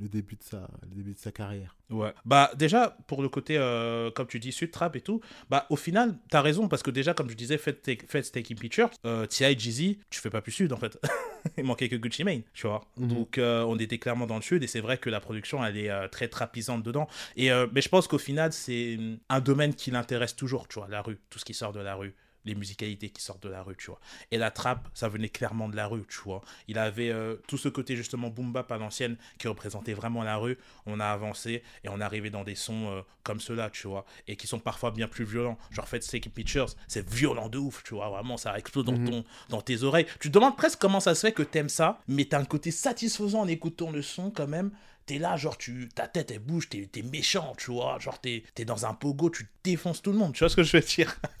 [0.00, 1.76] le début de sa le début de sa carrière.
[1.90, 2.12] Ouais.
[2.24, 5.20] Bah déjà pour le côté euh, comme tu dis sud trap et tout,
[5.50, 8.56] bah au final tu as raison parce que déjà comme je disais faites faites taking
[8.56, 9.58] pictures, euh, T.I.
[9.58, 10.98] Jeezy, tu fais pas plus sud en fait.
[11.56, 12.84] Il manquait que Gucci Mane, tu vois.
[12.96, 13.08] Mhm.
[13.08, 15.76] Donc euh, on était clairement dans le sud et c'est vrai que la production elle
[15.76, 18.98] est euh, très trapisante dedans et mais je pense qu'au final c'est
[19.28, 21.94] un domaine qui l'intéresse toujours, tu vois, la rue, tout ce qui sort de la
[21.94, 22.14] rue
[22.48, 24.00] les musicalités qui sortent de la rue, tu vois.
[24.30, 26.42] Et la trappe, ça venait clairement de la rue, tu vois.
[26.66, 30.36] Il avait euh, tout ce côté justement boom bap à l'ancienne qui représentait vraiment la
[30.36, 30.58] rue.
[30.86, 34.04] On a avancé et on est arrivé dans des sons euh, comme ceux-là, tu vois,
[34.26, 35.58] et qui sont parfois bien plus violents.
[35.70, 39.10] Genre Faites Sticky Pictures, c'est violent de ouf, tu vois, vraiment, ça explose dans, mhm.
[39.10, 40.06] ton, dans tes oreilles.
[40.20, 42.70] Tu te demandes presque comment ça se fait que t'aimes ça, mais t'as un côté
[42.70, 44.70] satisfaisant en écoutant le son quand même
[45.08, 47.98] t'es là, genre, tu, ta tête, elle bouge, t'es es méchant, tu vois.
[47.98, 50.32] Genre, t'es es dans un pogo, tu défonces tout le monde.
[50.32, 51.14] Tu vois ce que je veux dire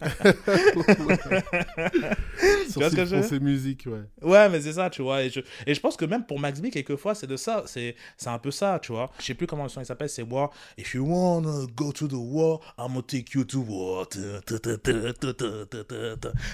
[2.72, 4.02] Tu vois ce que je veux musique, ouais.
[4.22, 5.22] Ouais, mais c'est ça, tu vois.
[5.22, 7.64] Et je, et je pense que même pour Max B, quelquefois, c'est de ça.
[7.66, 7.94] C'est
[8.26, 9.10] un peu ça, tu vois.
[9.18, 10.50] Je sais plus comment le son il s'appelle, c'est War.
[10.76, 14.08] If you wanna go to the war, I'm gonna take you to war.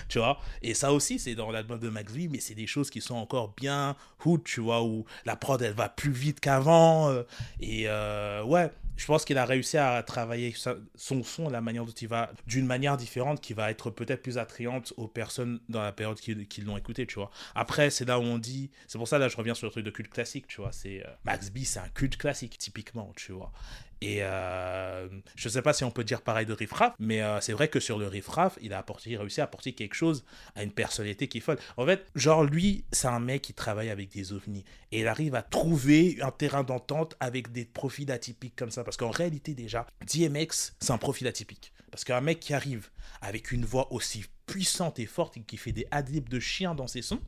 [0.08, 2.90] Tu vois Et ça aussi, c'est dans l'album de Max B, mais c'est des choses
[2.90, 7.10] qui sont encore bien hood, tu vois, où la prod, elle va plus vite qu'avant
[7.10, 7.22] euh,
[7.60, 10.55] et euh, ouais, je pense qu'il a réussi à travailler
[10.95, 11.92] son son, la manière dont
[12.47, 16.47] d'une manière différente, qui va être peut-être plus attrayante aux personnes dans la période qui,
[16.47, 17.30] qui l'ont écouté, tu vois.
[17.55, 19.84] Après, c'est là où on dit, c'est pour ça là je reviens sur le truc
[19.84, 20.72] de culte classique, tu vois.
[20.72, 23.53] C'est euh, Max B, c'est un culte classique typiquement, tu vois.
[24.05, 27.40] Et euh, je sais pas si on peut dire pareil de Riff Raff, mais euh,
[27.40, 30.62] c'est vrai que sur le Riff Raff, il a, réussi à apporter quelque chose à
[30.62, 31.59] une personnalité qui est folle.
[31.78, 35.34] En fait, genre lui, c'est un mec qui travaille avec des ovnis et il arrive
[35.34, 38.84] à trouver un terrain d'entente avec des profils atypiques comme ça.
[38.84, 41.72] Parce qu'en réalité, déjà, DMX, c'est un profil atypique.
[41.90, 42.90] Parce qu'un mec qui arrive
[43.22, 46.88] avec une voix aussi puissante et forte et qui fait des adlibs de chien dans
[46.88, 47.22] ses sons,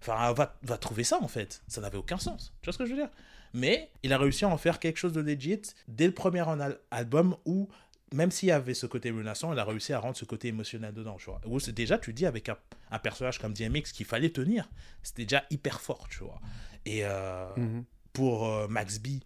[0.00, 1.62] enfin, va trouver ça en fait.
[1.68, 2.52] Ça n'avait aucun sens.
[2.60, 3.10] Tu vois ce que je veux dire?
[3.54, 6.44] Mais il a réussi à en faire quelque chose de legit dès le premier
[6.90, 7.68] album où
[8.12, 10.94] même s'il y avait ce côté menaçant, il a réussi à rendre ce côté émotionnel
[10.94, 11.40] dedans, tu vois.
[11.46, 14.68] Où déjà, tu dis, avec un, personnage comme DMX qu'il fallait tenir,
[15.02, 16.40] c'était déjà hyper fort, tu vois.
[16.86, 17.84] Et euh, mhm.
[18.12, 19.18] pour euh, Max B,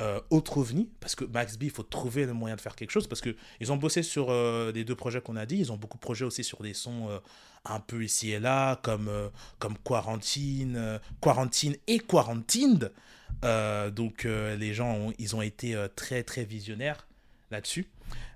[0.00, 2.90] euh, autre ovni, parce que Max B, il faut trouver le moyen de faire quelque
[2.90, 5.98] chose, parce qu'ils ont bossé sur les deux projets qu'on a dit, ils ont beaucoup
[5.98, 7.08] de projets aussi sur des sons
[7.64, 9.10] un peu ici et là, comme,
[9.58, 12.92] comme Quarantine, Quarantine et Quarantined,
[13.44, 17.06] euh, donc euh, les gens ils ont été euh, très très visionnaires
[17.50, 17.86] là-dessus.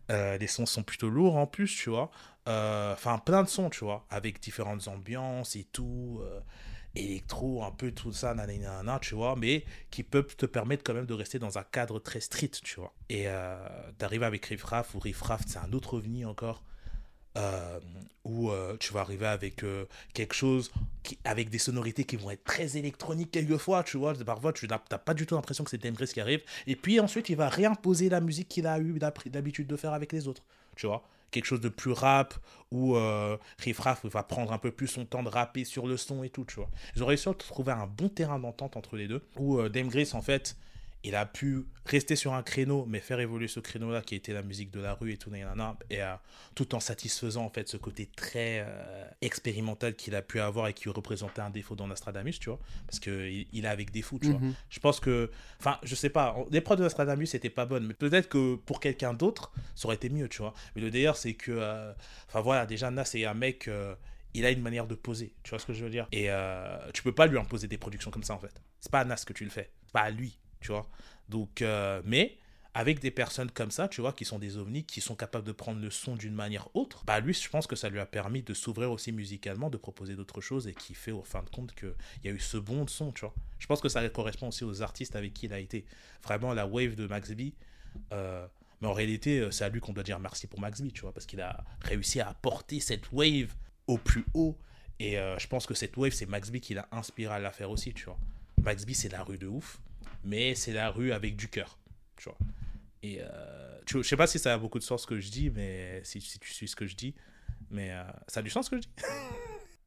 [0.09, 2.11] les sons sont plutôt lourds en plus, tu vois.
[2.47, 6.21] Enfin plein de sons, tu vois, avec différentes ambiances et tout,
[6.97, 11.07] électro, un peu tout ça, nanana, tu vois, mais qui peuvent te permettre quand même
[11.07, 12.95] de rester dans un cadre très strict, tu vois.
[13.09, 13.27] Et
[13.99, 16.63] d'arriver avec Riff Raff ou Riff Raff, c'est un autre ovni encore
[17.37, 17.81] euh,
[18.25, 20.71] où euh, tu vas arriver avec euh, quelque chose
[21.03, 24.15] qui, avec des sonorités qui vont être très électroniques quelquefois, tu vois.
[24.15, 26.43] Parfois, tu n'as pas du tout l'impression que c'est Tim qui arrive.
[26.69, 30.13] Et puis ensuite, il va réimposer la musique qu'il a eu d'habitude de faire avec
[30.13, 30.45] les autres,
[30.77, 31.03] tu vois.
[31.35, 32.35] Quelque chose de plus rap,
[32.71, 32.95] ou
[33.59, 36.31] Riff Raff, va prendre un peu plus son temps de rapper sur le son et
[36.31, 36.71] tout, tu vois.
[36.95, 40.15] Ils ont réussi à trouver un bon terrain d'entente entre les deux, où Dame Grace,
[40.15, 40.57] en fait,
[41.05, 44.43] il a pu rester sur un créneau, mais faire évoluer ce créneau-là qui était la
[44.43, 45.45] musique de la rue et tout, et
[46.03, 46.15] euh,
[46.55, 50.73] tout en satisfaisant en fait ce côté très euh, expérimental qu'il a pu avoir et
[50.73, 54.19] qui représentait un défaut dans Nostradamus, tu vois, parce qu'il il est avec des fous,
[54.19, 54.41] tu vois.
[54.41, 54.55] Mhm.
[54.71, 55.31] Je pense que,
[55.61, 58.81] enfin, je sais pas, les prods de Nostradamus n'étaient pas bonnes, mais peut-être que pour
[58.81, 60.55] quelqu'un d'autre, ça aurait été mieux, tu vois.
[60.75, 61.93] Mais le d'ailleurs, c'est que, euh,
[62.29, 63.69] enfin voilà, déjà Nas c'est un mec
[64.37, 66.31] il a une manière de poser, tu vois ce que je veux dire Et
[66.95, 68.63] tu peux pas lui imposer des productions comme ça en fait.
[68.81, 70.89] C'est pas à Nas que tu le fais, pas à lui tu vois.
[71.29, 72.39] Donc, euh, mais
[72.73, 75.53] avec des personnes comme ça, tu vois, qui sont des ovnis, qui sont capables de
[75.53, 78.43] prendre le son d'une manière autre, bah lui, je pense que ça lui a permis
[78.43, 81.75] de s'ouvrir aussi musicalement, de proposer d'autres choses et qui fait au fin de compte
[81.75, 81.95] qu'il
[82.25, 83.35] y a eu ce bon son, tu vois.
[83.59, 85.85] Je pense que ça correspond aussi aux artistes avec qui il a été.
[86.23, 87.31] Vraiment, la wave de Max.
[88.13, 88.47] Euh,
[88.81, 91.13] mais en réalité, euh, c'est à lui qu'on doit dire merci pour Max tu vois,
[91.13, 93.55] parce qu'il a réussi à porter cette wave
[93.87, 94.57] au plus haut.
[94.99, 97.71] Et je pense que cette wave, c'est Max B qui l'a inspiré à la faire
[97.71, 98.17] aussi, tu vois.
[98.63, 99.81] Max B, c'est la rue de ouf,
[100.25, 101.79] mais c'est la rue avec du cœur,
[102.17, 102.39] tu vois.
[103.03, 105.31] Et euh, tu, je sais pas si ça a beaucoup de sens ce que je
[105.31, 107.15] dis, mais si, si tu suis ce que je dis,
[107.71, 108.91] mais euh, ça a du sens ce que je dis.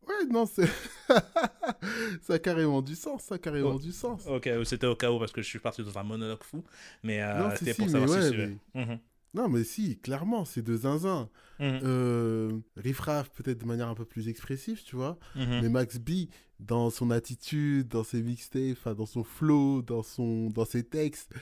[0.07, 0.67] Ouais, non, c'est.
[2.21, 4.25] ça a carrément du sens, ça a carrément du sens.
[4.25, 6.63] Ok, c'était au cas où parce que je suis parti dans un monologue fou,
[7.03, 8.99] mais euh, c'était pour savoir si mhm.
[9.33, 11.29] Non, mais si, clairement, c'est de zinzin.
[11.59, 11.79] Mhm.
[11.83, 15.19] Euh, Riff Raff, peut-être de manière un peu plus expressive, tu vois.
[15.35, 15.59] Mhm.
[15.61, 16.29] Mais Max B,
[16.59, 21.33] dans son attitude, dans ses mixtapes, dans son flow, dans, son, dans ses textes,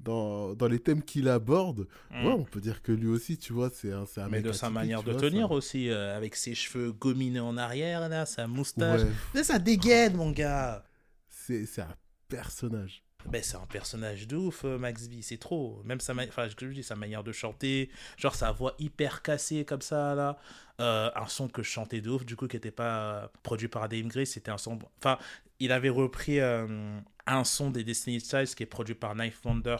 [0.00, 2.26] dans, dans les thèmes qu'il aborde, mm.
[2.26, 4.70] ouais, on peut dire que lui aussi, tu vois, c'est un, un Mais de sa
[4.70, 9.02] manière de tenir aussi, euh, avec ses cheveux gominés en arrière, là, sa moustache.
[9.34, 9.44] Ouais.
[9.44, 10.84] ça dégaine, mon gars.
[11.28, 11.94] C'est un
[12.28, 13.02] personnage.
[13.26, 15.82] Ben, c'est un personnage de ouf, euh, Max B, c'est trop.
[15.84, 19.82] Même sa, enfin, je dis, sa manière de chanter, genre sa voix hyper cassée comme
[19.82, 20.38] ça, là.
[20.80, 23.88] Euh, un son que je chantais de ouf, du coup, qui n'était pas produit par
[23.88, 24.78] Dame Grace, c'était un son.
[24.98, 25.18] Enfin,
[25.58, 29.76] il avait repris un son des Destiny Child qui est produit par Knife Wonder.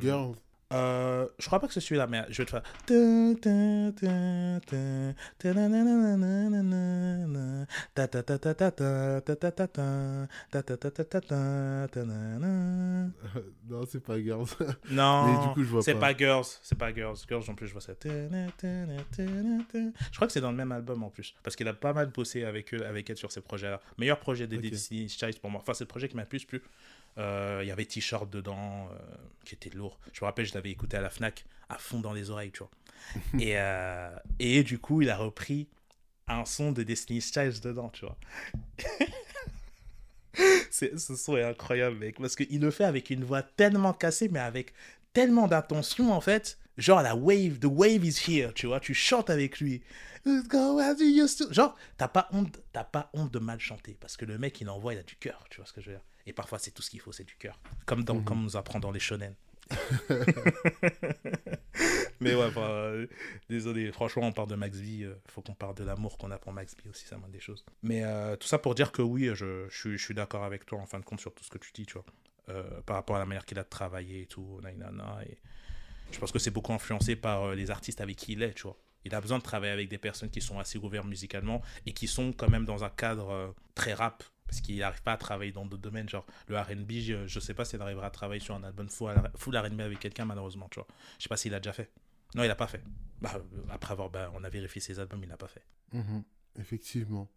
[0.00, 0.34] Girl.
[0.72, 2.62] Euh, je crois pas que c'est celui-là, mais je vais te faire.
[13.68, 14.46] non, c'est pas Girls.
[14.90, 16.16] Non, c'est pas.
[16.16, 16.46] Girls.
[16.62, 17.16] C'est pas Girls.
[17.28, 17.92] Girls, en plus, je vois ça.
[20.12, 21.34] Je crois que c'est dans le même album en plus.
[21.42, 23.80] Parce qu'il a pas mal bossé avec, eux, avec elle sur ces projets-là.
[23.98, 24.70] Meilleur projet des okay.
[24.70, 25.60] Destiny Child pour moi.
[25.60, 26.62] Enfin, c'est le projet qui m'a plus plu.
[27.18, 28.96] Euh, il y avait T-shirt dedans, euh,
[29.44, 29.98] qui était lourd.
[30.12, 32.60] Je me rappelle, je l'avais écouté à la Fnac, à fond dans les oreilles, tu
[32.60, 32.70] vois.
[33.38, 35.68] et, euh, et du coup, il a repris
[36.28, 38.16] un son de Destiny's Child dedans, tu vois.
[40.70, 44.40] ce son est incroyable, mec, parce qu'il le fait avec une voix tellement cassée, mais
[44.40, 44.72] avec
[45.12, 46.58] tellement d'attention, en fait.
[46.78, 49.82] Genre, la wave, the wave is here, tu vois, tu chantes avec lui.
[51.50, 54.70] Genre, t'as pas honte, t'as pas honte de mal chanter, parce que le mec, il
[54.70, 56.04] envoie, il a du cœur, tu vois ce que je veux dire.
[56.26, 57.58] Et parfois, c'est tout ce qu'il faut, c'est du cœur.
[57.86, 58.24] Comme, dans, mhm.
[58.24, 59.34] comme on nous apprend dans les shonen.
[62.20, 63.06] mais ouais, euh,
[63.48, 66.38] désolé, franchement, on parle de Max il euh, faut qu'on parle de l'amour qu'on a
[66.38, 67.64] pour Max V aussi, ça m'a des choses.
[67.82, 70.86] Mais euh, tout ça pour dire que oui, je, je, suis d'accord avec toi en
[70.86, 72.04] fin de compte sur tout ce que tu dis, tu vois,
[72.84, 75.38] par rapport à la manière qu'il a de travailler et tout, et
[76.10, 78.76] je pense que c'est beaucoup influencé par les artistes avec qui il est, tu vois.
[79.04, 82.06] Il a besoin de travailler avec des personnes qui sont assez ouvertes musicalement et qui
[82.06, 85.64] sont quand même dans un cadre très rap parce qu'il n'arrive pas à travailler dans
[85.64, 88.62] d'autres domaines, genre le RB, je, ne sais pas s'il arrivera à travailler sur un
[88.62, 90.86] album full, RB avec quelqu'un, malheureusement, tu vois.
[91.16, 91.90] Je sais pas s'il a déjà fait.
[92.34, 92.82] Non, il n'a pas fait.
[93.22, 95.64] Bah, après avoir, bah, on a vérifié ses albums, il n'a pas fait.
[95.94, 96.22] Mhm.
[96.58, 97.30] effectivement.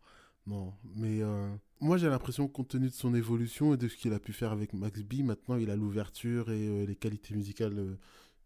[0.45, 4.11] Non, mais euh, moi j'ai l'impression, compte tenu de son évolution et de ce qu'il
[4.11, 7.79] a pu faire avec Max B, maintenant il a l'ouverture et euh, les qualités musicales
[7.79, 7.97] euh,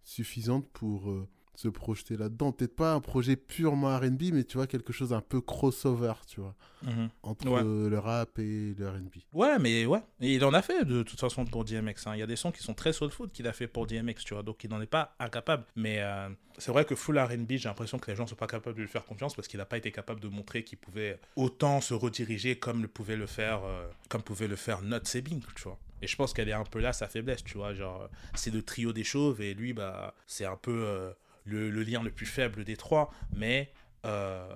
[0.04, 1.12] suffisantes pour
[1.60, 2.54] se projeter là-dedans.
[2.54, 6.40] Peut-être pas un projet purement RB, mais tu vois, quelque chose un peu crossover, tu
[6.40, 7.10] vois, mhm.
[7.22, 9.16] entre le rap et le RB.
[9.34, 10.02] Ouais, mais ouais.
[10.22, 12.08] Et il en a fait de toute façon pour DMX.
[12.08, 12.16] Hein.
[12.16, 14.36] Il y a des sons qui sont très soulful qu'il a fait pour DMX, tu
[14.36, 15.66] vois, donc il n'en est pas incapable.
[15.76, 18.78] Mais euh, c'est vrai que full RB, j'ai l'impression que les gens sont pas capables
[18.78, 21.82] de lui faire confiance parce qu'il n'a pas été capable de montrer qu'il pouvait autant
[21.82, 25.64] se rediriger comme le pouvait le faire, euh, comme pouvait le faire Not Sebing, tu
[25.64, 25.78] vois.
[26.02, 27.74] Et je pense qu'elle est un peu là sa faiblesse, tu vois.
[27.74, 30.86] Genre, c'est le trio des chauves et lui, bah, c'est un peu.
[30.86, 31.12] Euh,
[31.50, 33.72] le, lien le plus faible des trois, mais
[34.06, 34.48] euh,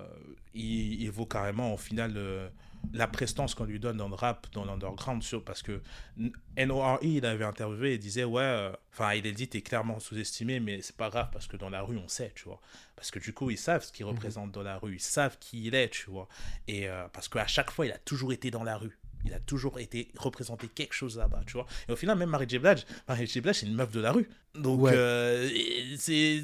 [0.54, 2.48] il, vaut carrément au final euh,
[2.92, 5.82] la prestance qu'on lui donne dans le rap, dans l'underground, parce que
[6.56, 10.60] NORE, il avait interviewé et disait, ouais, euh, enfin, il a dit, t'es clairement sous-estimé,
[10.60, 12.60] mais c'est pas grave, parce que dans la rue, on sait, tu vois.
[12.96, 14.12] Parce que du coup, ils savent ce qu'il mhm.
[14.12, 16.28] représente dans la rue, ils savent qui il est, tu vois.
[16.68, 19.78] Et parce qu'à chaque fois, il a toujours été dans la rue il a toujours
[19.78, 21.66] été représenté quelque chose là-bas, tu vois.
[21.88, 22.58] Et au final, même Marie J.
[22.58, 23.40] Blige, Marie J.
[23.40, 24.28] Blige, c'est une meuf de la rue.
[24.54, 25.48] Donc, euh,
[25.96, 26.42] c'est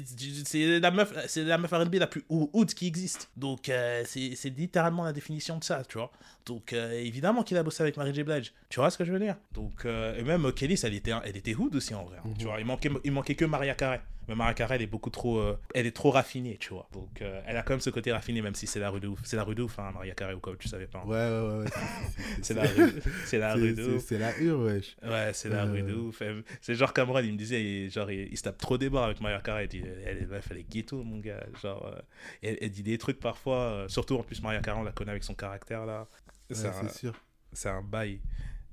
[0.79, 3.29] la meuf, c'est la meuf R&B la plus hood qui existe.
[3.37, 6.11] Donc, euh, c'est littéralement la définition de ça, tu vois.
[6.45, 8.23] Donc, euh, évidemment qu'il a bossé avec Marie J.
[8.23, 8.53] Blige.
[8.69, 9.35] Tu vois ce que je veux dire?
[9.53, 12.17] Donc, et même Kelly, elle était, elle était hood aussi en vrai.
[12.17, 12.51] Hein, tu mhm.
[12.51, 14.01] vois, il manquait, il manquait que Maria Carey.
[14.27, 16.87] Mais Maria Carey, elle est beaucoup trop, euh, elle est trop raffinée, tu vois.
[16.93, 19.07] Donc, euh, elle a quand même ce côté raffiné, même si c'est la rue de
[19.07, 19.19] ouf.
[19.23, 20.99] C'est la rue de ouf, hein, Maria Carey, ou quoi, tu savais pas.
[20.99, 21.07] Hein.
[21.07, 21.69] Ouais, ouais, ouais.
[22.41, 22.93] c'est la rue,
[23.25, 24.03] c'est la rue de ouf.
[24.05, 24.95] C'est la rue, wesh.
[25.03, 26.21] Ouais, c'est la rue de ouf.
[26.61, 29.41] C'est genre Cameron, il me disait, genre, il, se tape trop des barres avec Maria
[29.41, 29.67] Carey.
[29.73, 31.45] Elle, elle, elle est ghetto, mon gars.
[31.61, 35.11] Genre, euh, elle, dit des trucs parfois, surtout en plus, Maria Carey, on la connaît
[35.11, 36.07] avec son caractère, là.
[36.49, 37.13] C'est sûr.
[37.53, 38.21] C'est un bail.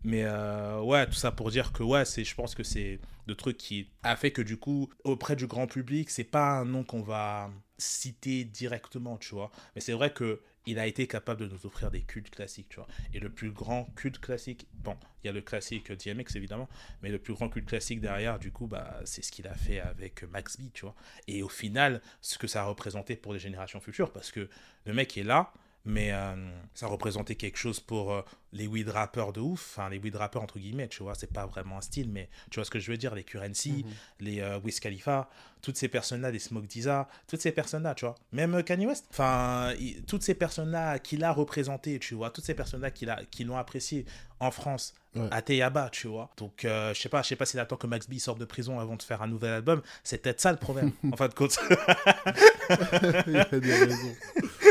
[0.04, 3.34] Mais euh, ouais, tout ça pour dire que ouais, c'est, je pense que c'est le
[3.34, 6.84] truc qui a fait que du coup, auprès du grand public, c'est pas un nom
[6.84, 9.50] qu'on va citer directement, tu vois.
[9.74, 12.76] Mais c'est vrai que il a été capable de nous offrir des cultes classiques, tu
[12.76, 12.86] vois.
[13.14, 16.68] Et le plus grand culte classique, bon, il y a le classique DMX évidemment,
[17.02, 19.80] mais le plus grand culte classique derrière, du coup, bah, c'est ce qu'il a fait
[19.80, 20.94] avec Max B, tu vois.
[21.26, 24.50] Et au final, ce que ça a représenté pour les générations futures, parce que
[24.84, 25.54] le mec est là,
[25.84, 26.34] mais euh,
[26.74, 28.22] ça représentait quelque chose pour euh,
[28.52, 31.46] les weed rappers de ouf, enfin les weed rappers entre guillemets, tu vois, c'est pas
[31.46, 33.92] vraiment un style, mais tu vois ce que je veux dire, les Currency, mhm.
[34.20, 35.30] les euh, Wiz Khalifa,
[35.62, 39.72] toutes ces personnes-là, les Smoke Diza, toutes ces personnes-là, tu vois, même Kanye West, enfin,
[40.06, 43.56] toutes ces personnes-là qu'il a représentées, tu vois, toutes ces personnes-là qu'il a, qui l'ont
[43.56, 44.04] apprécié
[44.40, 44.94] en France,
[45.32, 46.30] à Teyaba, tu vois.
[46.36, 48.78] Donc, je sais pas, je sais pas s'il attend que Max B sorte de prison
[48.78, 51.58] avant de faire un nouvel album, c'est peut-être ça le problème, en fin de compte.
[53.26, 54.14] Il a des raisons.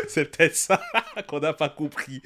[0.10, 0.82] c'est peut-être ça
[1.28, 2.22] qu'on n'a pas compris.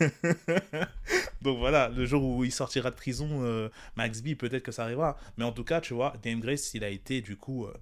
[1.42, 4.84] Donc voilà, le jour où il sortira de prison, euh, Max B, peut-être que ça
[4.84, 5.16] arrivera.
[5.36, 7.74] Mais en tout cas, tu vois, Dame Grace, il a été du coup euh,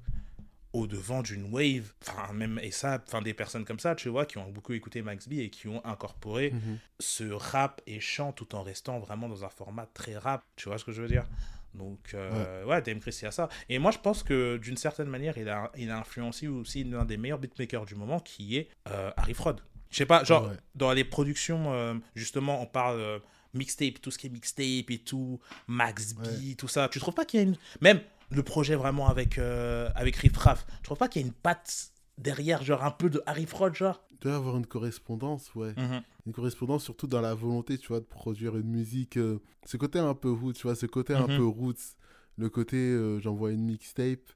[0.72, 1.92] au devant d'une wave.
[2.06, 5.02] Enfin, même, et ça, enfin, des personnes comme ça, tu vois, qui ont beaucoup écouté
[5.02, 6.78] Max B et qui ont incorporé mhm.
[6.98, 10.44] ce rap et chant tout en restant vraiment dans un format très rap.
[10.56, 11.26] Tu vois ce que je veux dire?
[11.74, 13.48] Donc, euh, ouais, Dame Chris, il y a ça.
[13.68, 17.04] Et moi, je pense que d'une certaine manière, il a, il a influencé aussi l'un
[17.04, 19.56] des meilleurs beatmakers du moment, qui est euh, Harry Fraud.
[19.90, 23.20] Je sais pas, genre, dans les productions, euh, justement, on parle
[23.52, 26.88] mixtape, tout ce qui est mixtape et tout, Max B, tout ça.
[26.88, 27.56] Tu trouves pas qu'il y a une.
[27.80, 28.00] Même
[28.30, 31.91] le projet vraiment avec, avec Riff Raff, tu trouves pas qu'il y a une patte
[32.18, 35.74] derrière, genre un peu de Harry Fraud, genre Il doit y avoir une correspondance, ouais.
[35.76, 36.02] Mhm.
[36.26, 39.16] Une correspondance surtout dans la volonté, tu vois, de produire une musique.
[39.16, 41.36] Euh, ce côté un peu roots, tu vois, ce côté un mhm.
[41.36, 41.96] peu roots.
[42.38, 44.32] Le côté, euh, j'envoie une mixtape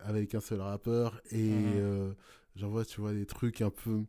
[0.00, 1.72] avec un seul rappeur et mhm.
[1.76, 2.12] euh,
[2.56, 4.02] j'envoie, tu vois, des trucs un peu.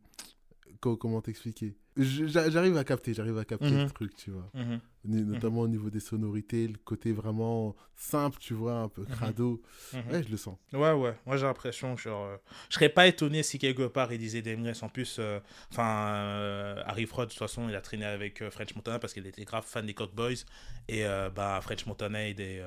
[0.80, 1.76] Comment t'expliquer?
[1.98, 4.48] J'arrive à capter, j'arrive à capter le truc, tu vois.
[4.54, 4.80] Mhm.
[5.04, 9.08] notamment au niveau des sonorités, le côté vraiment simple, tu vois, un peu mhm.
[9.08, 9.62] crado.
[9.92, 10.12] Mhm.
[10.12, 10.56] Ouais, je le sens.
[10.72, 11.16] Ouais, ouais.
[11.26, 12.36] Moi, j'ai l'impression, genre, euh,
[12.68, 14.82] je serais pas étonné si quelque part il disait Demress.
[14.82, 15.40] En plus, euh,
[15.72, 19.26] enfin, euh, Harry Fraud, de toute façon, il a traîné avec French Montana parce qu'il
[19.26, 20.44] était grave fan des Code Boys.
[20.88, 21.04] Et
[21.34, 22.62] bah, French Montana et, des,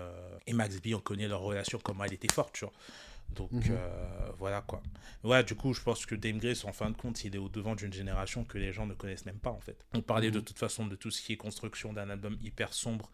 [0.45, 2.73] et Max B, on connaît leur relation, comment elle était forte, tu vois.
[3.35, 3.63] Donc mhm.
[3.71, 4.81] euh, voilà quoi.
[5.23, 7.49] Ouais, du coup, je pense que Dame Grace, en fin de compte, il est au
[7.49, 9.85] devant d'une génération que les gens ne connaissent même pas en fait.
[9.93, 10.45] On parlait de mhm.
[10.45, 13.11] toute façon de tout ce qui est construction d'un album hyper sombre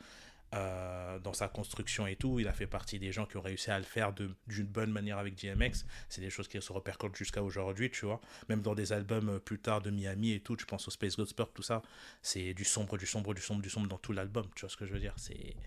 [0.56, 2.40] euh, dans sa construction et tout.
[2.40, 5.18] Il a fait partie des gens qui ont réussi à le faire d'une bonne manière
[5.18, 5.84] avec DMX.
[6.08, 8.22] C'est des choses qui se repercutent jusqu'à aujourd'hui, tu vois.
[8.48, 11.18] Même dans des albums euh, plus tard de Miami et tout, tu penses au Space
[11.18, 11.82] Ghost tout ça,
[12.22, 14.48] c'est du sombre, du sombre, du sombre, du sombre dans tout l'album.
[14.56, 15.58] Tu vois ce que je veux dire C'est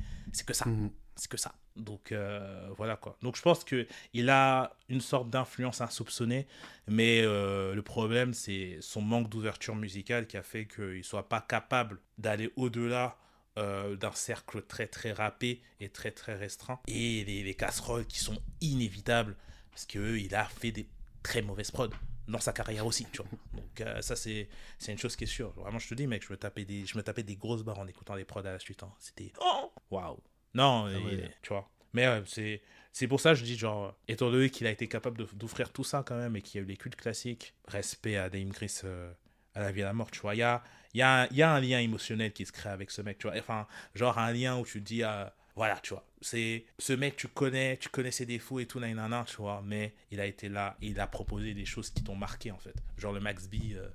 [0.46, 0.66] que ça.
[0.66, 0.90] Mhm.
[1.14, 1.55] C'est que ça.
[1.76, 3.16] Donc euh, voilà quoi.
[3.22, 6.46] Donc je pense qu'il a une sorte d'influence insoupçonnée,
[6.88, 12.00] mais le problème c'est son manque d'ouverture musicale qui a fait qu'il soit pas capable
[12.18, 13.16] d'aller au-delà
[13.58, 16.78] euh, d'un cercle très très râpé et très très restreint.
[16.86, 19.36] Et les, casseroles qui sont inévitables,
[19.72, 20.88] parce qu'il a fait des
[21.24, 21.90] très mauvaises prods
[22.28, 23.30] dans sa carrière aussi, tu vois.
[23.52, 24.48] Donc euh, ça c'est
[24.78, 25.50] c'est une chose qui est sûre.
[25.56, 27.80] Vraiment je te dis mec, je me tapais des je me tapais des grosses barres
[27.80, 28.84] en écoutant les prods à la suite.
[28.84, 28.92] Hein.
[29.00, 30.20] C'était oh waouh.
[30.55, 31.68] Non, ah tu vois.
[31.92, 35.24] Mais c'est c'est pour ça que je dis genre étant donné qu'il a été capable
[35.34, 38.28] d'offrir tout ça quand même et qu'il y a eu les cultes classiques, respect à
[38.28, 39.12] Dame Chris euh,
[39.55, 40.34] à la vie à la mort, tu vois.
[40.34, 40.62] Il y a
[40.94, 43.36] y a, y a, un lien émotionnel qui se crée avec ce mec, tu vois.
[43.38, 46.05] Enfin, genre un lien où tu dis, ah, voilà, tu vois.
[46.20, 49.62] C'est ce mec, tu connais, tu connais ses défauts et tout, nanana, tu vois.
[49.64, 52.74] Mais il a été là, il a proposé des choses qui t'ont marqué, en fait.
[52.98, 53.88] Genre le Max B, euh,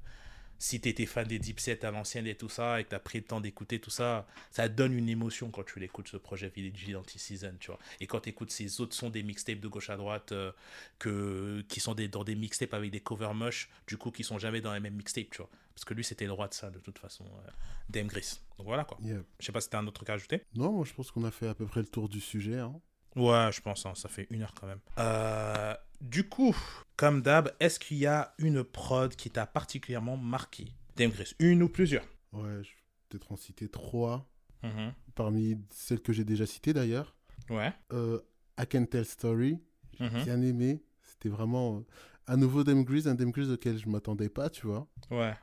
[0.57, 3.19] si t'étais fan des Deep Set à l'ancienne et tout ça, et que t'as pris
[3.19, 6.95] le temps d'écouter tout ça, ça donne une émotion quand tu l'écoutes, ce projet Village
[6.95, 7.79] Anti-Season, tu vois.
[7.99, 10.51] Et quand t'écoutes ces autres sons des mixtapes de gauche à droite, euh,
[10.99, 14.39] que, qui sont des, dans des mixtapes avec des covers moches, du coup, qui sont
[14.39, 15.49] jamais dans les mêmes mixtapes, tu vois.
[15.73, 17.51] Parce que lui, c'était le roi de ça, de toute façon, euh,
[17.89, 18.39] Dame Gris.
[18.57, 18.97] Donc voilà, quoi.
[19.03, 20.41] Je sais pas si t'as un autre cas à ajouter.
[20.55, 22.79] Non, moi, je pense qu'on a fait à peu près le tour du sujet, hein.
[23.15, 24.79] Ouais, je pense, hein, ça fait une heure quand même.
[24.99, 26.55] Euh, du coup,
[26.97, 30.67] comme d'hab, est-ce qu'il y a une prod qui t'a particulièrement marqué?
[30.97, 32.05] Dame une ou plusieurs?
[32.33, 34.29] Ouais, je vais peut-être en citer trois.
[34.63, 34.91] Mm-hmm.
[35.15, 37.15] Parmi celles que j'ai déjà citées d'ailleurs.
[37.49, 37.73] Ouais.
[37.93, 38.19] Euh,
[38.59, 39.59] I Can Tell Story.
[39.99, 40.23] J'ai mm-hmm.
[40.23, 40.83] bien aimé.
[41.01, 41.85] C'était vraiment euh,
[42.27, 44.87] un nouveau Dame Grease, un Dame Grease auquel je m'attendais pas, tu vois.
[45.11, 45.33] Ouais.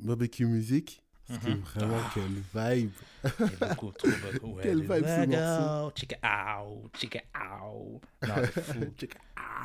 [0.00, 1.01] Barbecue Music.
[1.30, 1.60] C'était mm-hmm.
[1.60, 2.12] vraiment ah.
[2.14, 2.90] quelle vibe.
[3.60, 4.08] beaucoup, trop.
[4.42, 5.92] Ouais, quelle vibe ce morceau.
[5.94, 6.16] Chica
[6.62, 7.20] ow, chica
[7.62, 8.00] ow.
[8.26, 8.92] Non, fou.
[8.98, 9.18] chica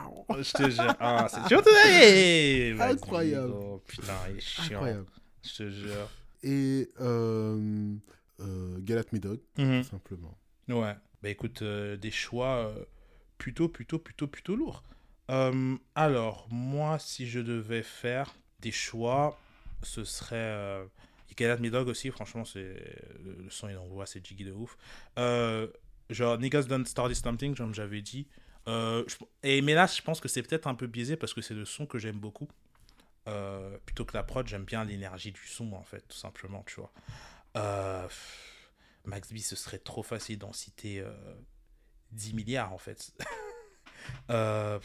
[0.05, 0.26] ow.
[0.41, 0.95] Je te jure.
[0.99, 3.53] Ah, c'est toujours Incroyable.
[3.53, 4.76] Oh, putain, il est chiant.
[4.76, 5.05] Incroyable.
[5.43, 6.10] Je te jure.
[6.43, 7.95] Et euh,
[8.39, 9.82] euh, Get Me Dog, mhm.
[9.82, 10.38] tout simplement.
[10.70, 10.95] Ouais.
[11.24, 12.86] Bah écoute, euh, des choix euh,
[13.38, 14.84] plutôt, plutôt, plutôt, plutôt lourds.
[15.32, 19.39] Euh, alors, moi, si je devais faire des choix,
[19.84, 20.88] ce serait.
[21.41, 22.75] At Me Dog aussi, franchement, c'est
[23.23, 24.78] le, son il envoie, c'est jiggy de ouf.
[25.17, 25.67] Euh,
[26.09, 28.28] genre, Niggas Don't Start This Something, comme j'avais dit.
[28.67, 29.05] Euh,
[29.43, 31.65] et, mais là, je pense que c'est peut-être un peu biaisé parce que c'est le
[31.65, 32.49] son que j'aime beaucoup.
[33.28, 36.82] Euh, plutôt que la prod, j'aime bien l'énergie du son, en fait, tout simplement, tu
[36.82, 36.91] vois.
[39.05, 41.03] Max B, ce serait trop facile d'en citer
[42.11, 43.13] 10 milliards, en fait.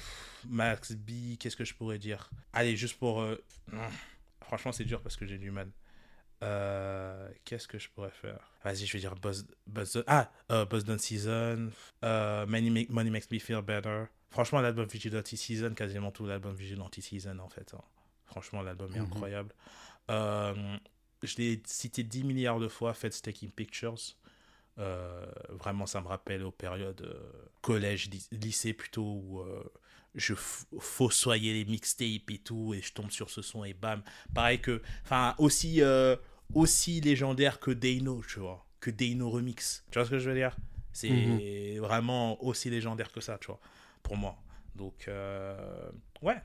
[0.48, 2.30] Max B, qu'est-ce que je pourrais dire?
[2.52, 3.24] Allez, juste pour...
[4.42, 5.70] Franchement, c'est dur parce que j'ai du mal.
[6.42, 8.40] Euh, qu'est-ce que je pourrais faire?
[8.64, 11.70] Vas-y, je vais dire Buzz, Buzz ah, uh, Buzz Down Season,
[12.02, 14.04] uh, Money, Money, Makes Me Feel Better.
[14.30, 17.74] Franchement, l'album Vigilante Season, quasiment tout l'album Vigilante Season en fait.
[17.74, 17.82] Hein.
[18.26, 19.06] Franchement, l'album est mhm.
[19.06, 19.54] incroyable.
[20.10, 20.76] Euh,
[21.22, 24.16] je l'ai cité 10 milliards de fois, Fed Taking Pictures.
[24.78, 27.06] Euh, vraiment, ça me rappelle aux périodes
[27.60, 29.44] collège, lycée plutôt, où
[30.14, 34.02] je fossoyais les mixtapes et tout, et je tombe sur ce son et bam.
[34.34, 35.82] Pareil que, enfin, aussi
[36.54, 39.84] aussi légendaire que Deino, tu vois, que Deino Remix.
[39.90, 40.56] Tu vois ce que je veux dire?
[40.92, 41.80] C'est mhm.
[41.80, 43.60] vraiment aussi légendaire que ça, tu vois,
[44.02, 44.36] pour moi.
[44.74, 45.90] Donc, euh,
[46.22, 46.40] ouais,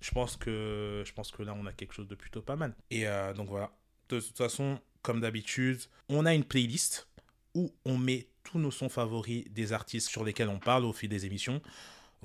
[0.00, 2.74] je pense, que, je pense que là, on a quelque chose de plutôt pas mal.
[2.90, 3.70] Et euh, donc voilà,
[4.08, 7.08] de toute façon, comme d'habitude, on a une playlist
[7.54, 11.08] où on met tous nos sons favoris des artistes sur lesquels on parle au fil
[11.08, 11.60] des émissions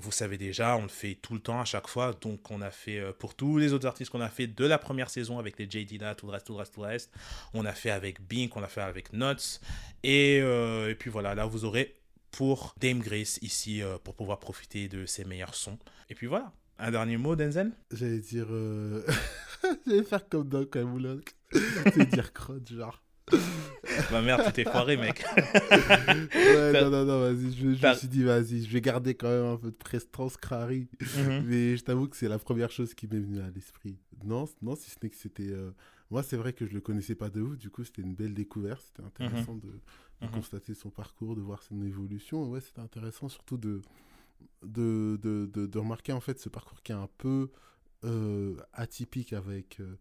[0.02, 2.12] vous savez déjà, on le fait tout le temps à chaque fois.
[2.20, 4.78] Donc, on a fait euh, pour tous les autres artistes qu'on a fait de la
[4.78, 7.12] première saison avec les JD là, tout le reste, tout le reste, tout le reste.
[7.54, 9.60] On a fait avec Bink, on a fait avec Nuts.
[10.02, 11.94] Et, euh, puis voilà, là, vous aurez
[12.32, 15.78] pour Dame Grace ici euh, pour pouvoir profiter de ses meilleurs sons.
[16.10, 16.52] Et puis voilà.
[16.78, 17.70] Un dernier mot, Denzel?
[17.92, 18.48] J'allais dire.
[19.86, 21.20] J'allais faire comme Doc Moulin.
[21.52, 23.00] J'allais dire crotte, genre.
[24.12, 25.24] Ma mère, tu t'es foiré, mec.
[25.36, 27.52] ouais, non, non, non, vas-y.
[27.52, 30.88] Je, me suis dit, vas-y, je vais garder quand même un peu de prestance, Crary.
[31.00, 31.44] Mhm.
[31.46, 33.98] Mais je t'avoue que c'est la première chose qui m'est venue à l'esprit.
[34.24, 35.50] Non, non, si ce n'est que c'était.
[35.50, 35.70] Euh,
[36.10, 37.56] moi, c'est vrai que je le connaissais pas de ouf.
[37.56, 38.82] Du coup, c'était une belle découverte.
[38.86, 39.60] C'était intéressant mhm.
[39.60, 40.30] de, mhm.
[40.30, 42.48] constater son parcours, de voir son évolution.
[42.48, 43.80] Ouais, c'était intéressant surtout de
[44.62, 47.50] de, de, de, remarquer en fait ce parcours qui est un peu
[48.04, 49.80] euh, atypique avec.
[49.80, 49.96] Euh,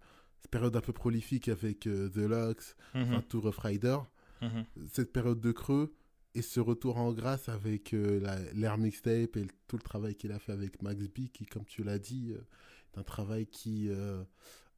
[0.47, 3.97] période un peu prolifique avec euh, The Lux, mm Tour of Rider,
[4.41, 4.65] mhm.
[4.91, 5.93] cette période de creux
[6.33, 8.19] et ce retour en grâce avec euh,
[8.53, 11.83] l'air mixtape et tout le travail qu'il a fait avec Max B, qui, comme tu
[11.83, 12.41] l'as dit, euh,
[12.93, 13.89] est un travail qui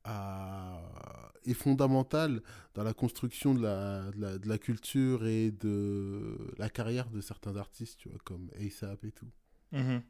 [0.03, 0.81] a,
[1.45, 2.41] est fondamental
[2.73, 7.99] dans la construction de la, de la, culture et de la carrière de certains artistes,
[7.99, 9.31] tu vois, comme ASAP et tout.
[9.71, 10.01] Mhm.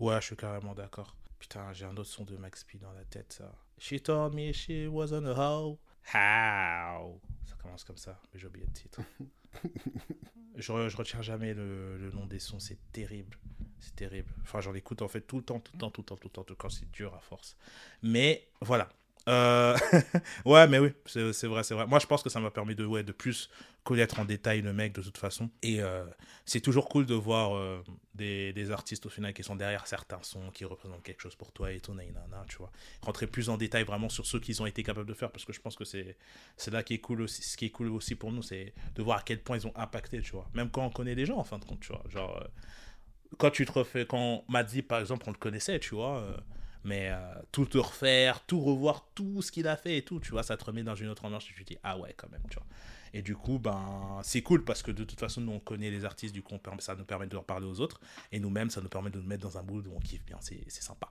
[0.00, 1.16] Ouais, je suis carrément d'accord.
[1.42, 3.52] Putain, j'ai un autre son de Max P dans la tête, ça.
[3.76, 5.76] She told me she wasn't a hoe.
[6.14, 7.20] How?
[7.44, 9.00] Ça commence comme ça, mais j'ai oublié le titre.
[10.54, 13.36] je, je retiens jamais le, le nom des sons, c'est terrible.
[13.80, 14.32] C'est terrible.
[14.42, 16.28] Enfin, j'en écoute en fait tout le temps, tout le temps, tout le temps, tout
[16.28, 16.70] le temps, tout le temps.
[16.70, 17.56] C'est dur à force.
[18.02, 18.88] Mais voilà,
[19.28, 19.76] euh,
[20.44, 21.86] ouais, mais oui, c'est vrai, c'est vrai.
[21.86, 23.48] Moi, je pense que ça m'a permis de, ouais, de plus
[23.84, 25.50] connaître en détail le mec de toute façon.
[25.62, 26.04] Et euh,
[26.44, 27.82] c'est toujours cool de voir euh,
[28.14, 31.52] des, des, artistes au final qui sont derrière certains sons, qui représentent quelque chose pour
[31.52, 32.70] toi et tout, nanana, tu vois.
[33.02, 35.52] Rentrer plus en détail vraiment sur ceux qu'ils ont été capables de faire, parce que
[35.52, 36.16] je pense que c'est
[36.70, 37.42] là qui est cool aussi.
[37.42, 39.76] Ce qui est cool aussi pour nous, c'est de voir à quel point ils ont
[39.76, 40.48] impacté, tu vois.
[40.54, 42.02] Même quand on connaît les gens, en fin de compte, tu vois.
[42.08, 42.44] Genre,
[43.38, 46.24] quand tu te refais, quand Madzi, par exemple, on le connaissait, tu vois
[46.84, 47.18] mais euh,
[47.52, 50.56] tout te refaire, tout revoir, tout ce qu'il a fait et tout, tu vois, ça
[50.56, 52.66] te remet dans une autre ambiance tu te dis, ah ouais, quand même, tu vois.
[53.14, 56.04] Et du coup, ben, c'est cool parce que de toute façon, nous, on connaît les
[56.04, 58.00] artistes, du coup, ça nous permet de leur parler aux autres.
[58.32, 60.38] Et nous-mêmes, ça nous permet de nous mettre dans un mood où on kiffe bien,
[60.40, 61.10] c'est sympa.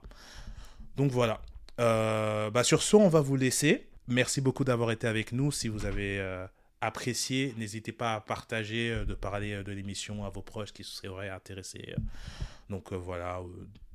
[0.96, 1.40] Donc voilà.
[1.78, 3.88] Euh, bah, sur ce, on va vous laisser.
[4.08, 5.52] Merci beaucoup d'avoir été avec nous.
[5.52, 6.44] Si vous avez euh,
[6.80, 11.94] apprécié, n'hésitez pas à partager, de parler de l'émission à vos proches qui seraient intéressés.
[12.68, 13.40] Donc voilà,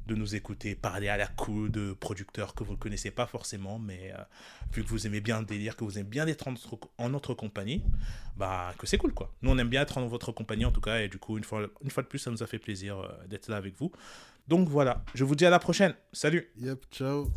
[0.08, 3.78] de nous écouter parler à la cool de producteurs que vous ne connaissez pas forcément,
[3.78, 4.22] mais euh,
[4.74, 7.84] vu que vous aimez bien le délire, que vous aimez bien être en notre, compagnie,
[8.38, 9.34] bah que c'est cool quoi.
[9.41, 11.43] Nous on aime bien être en votre compagnie en tout cas, et du coup une
[11.43, 13.91] fois, de plus ça nous a fait plaisir euh, d'être là avec vous.
[14.47, 15.93] Donc voilà, je vous dis à la prochaine.
[16.14, 16.49] Salut.
[16.58, 17.30] Yep, ciao.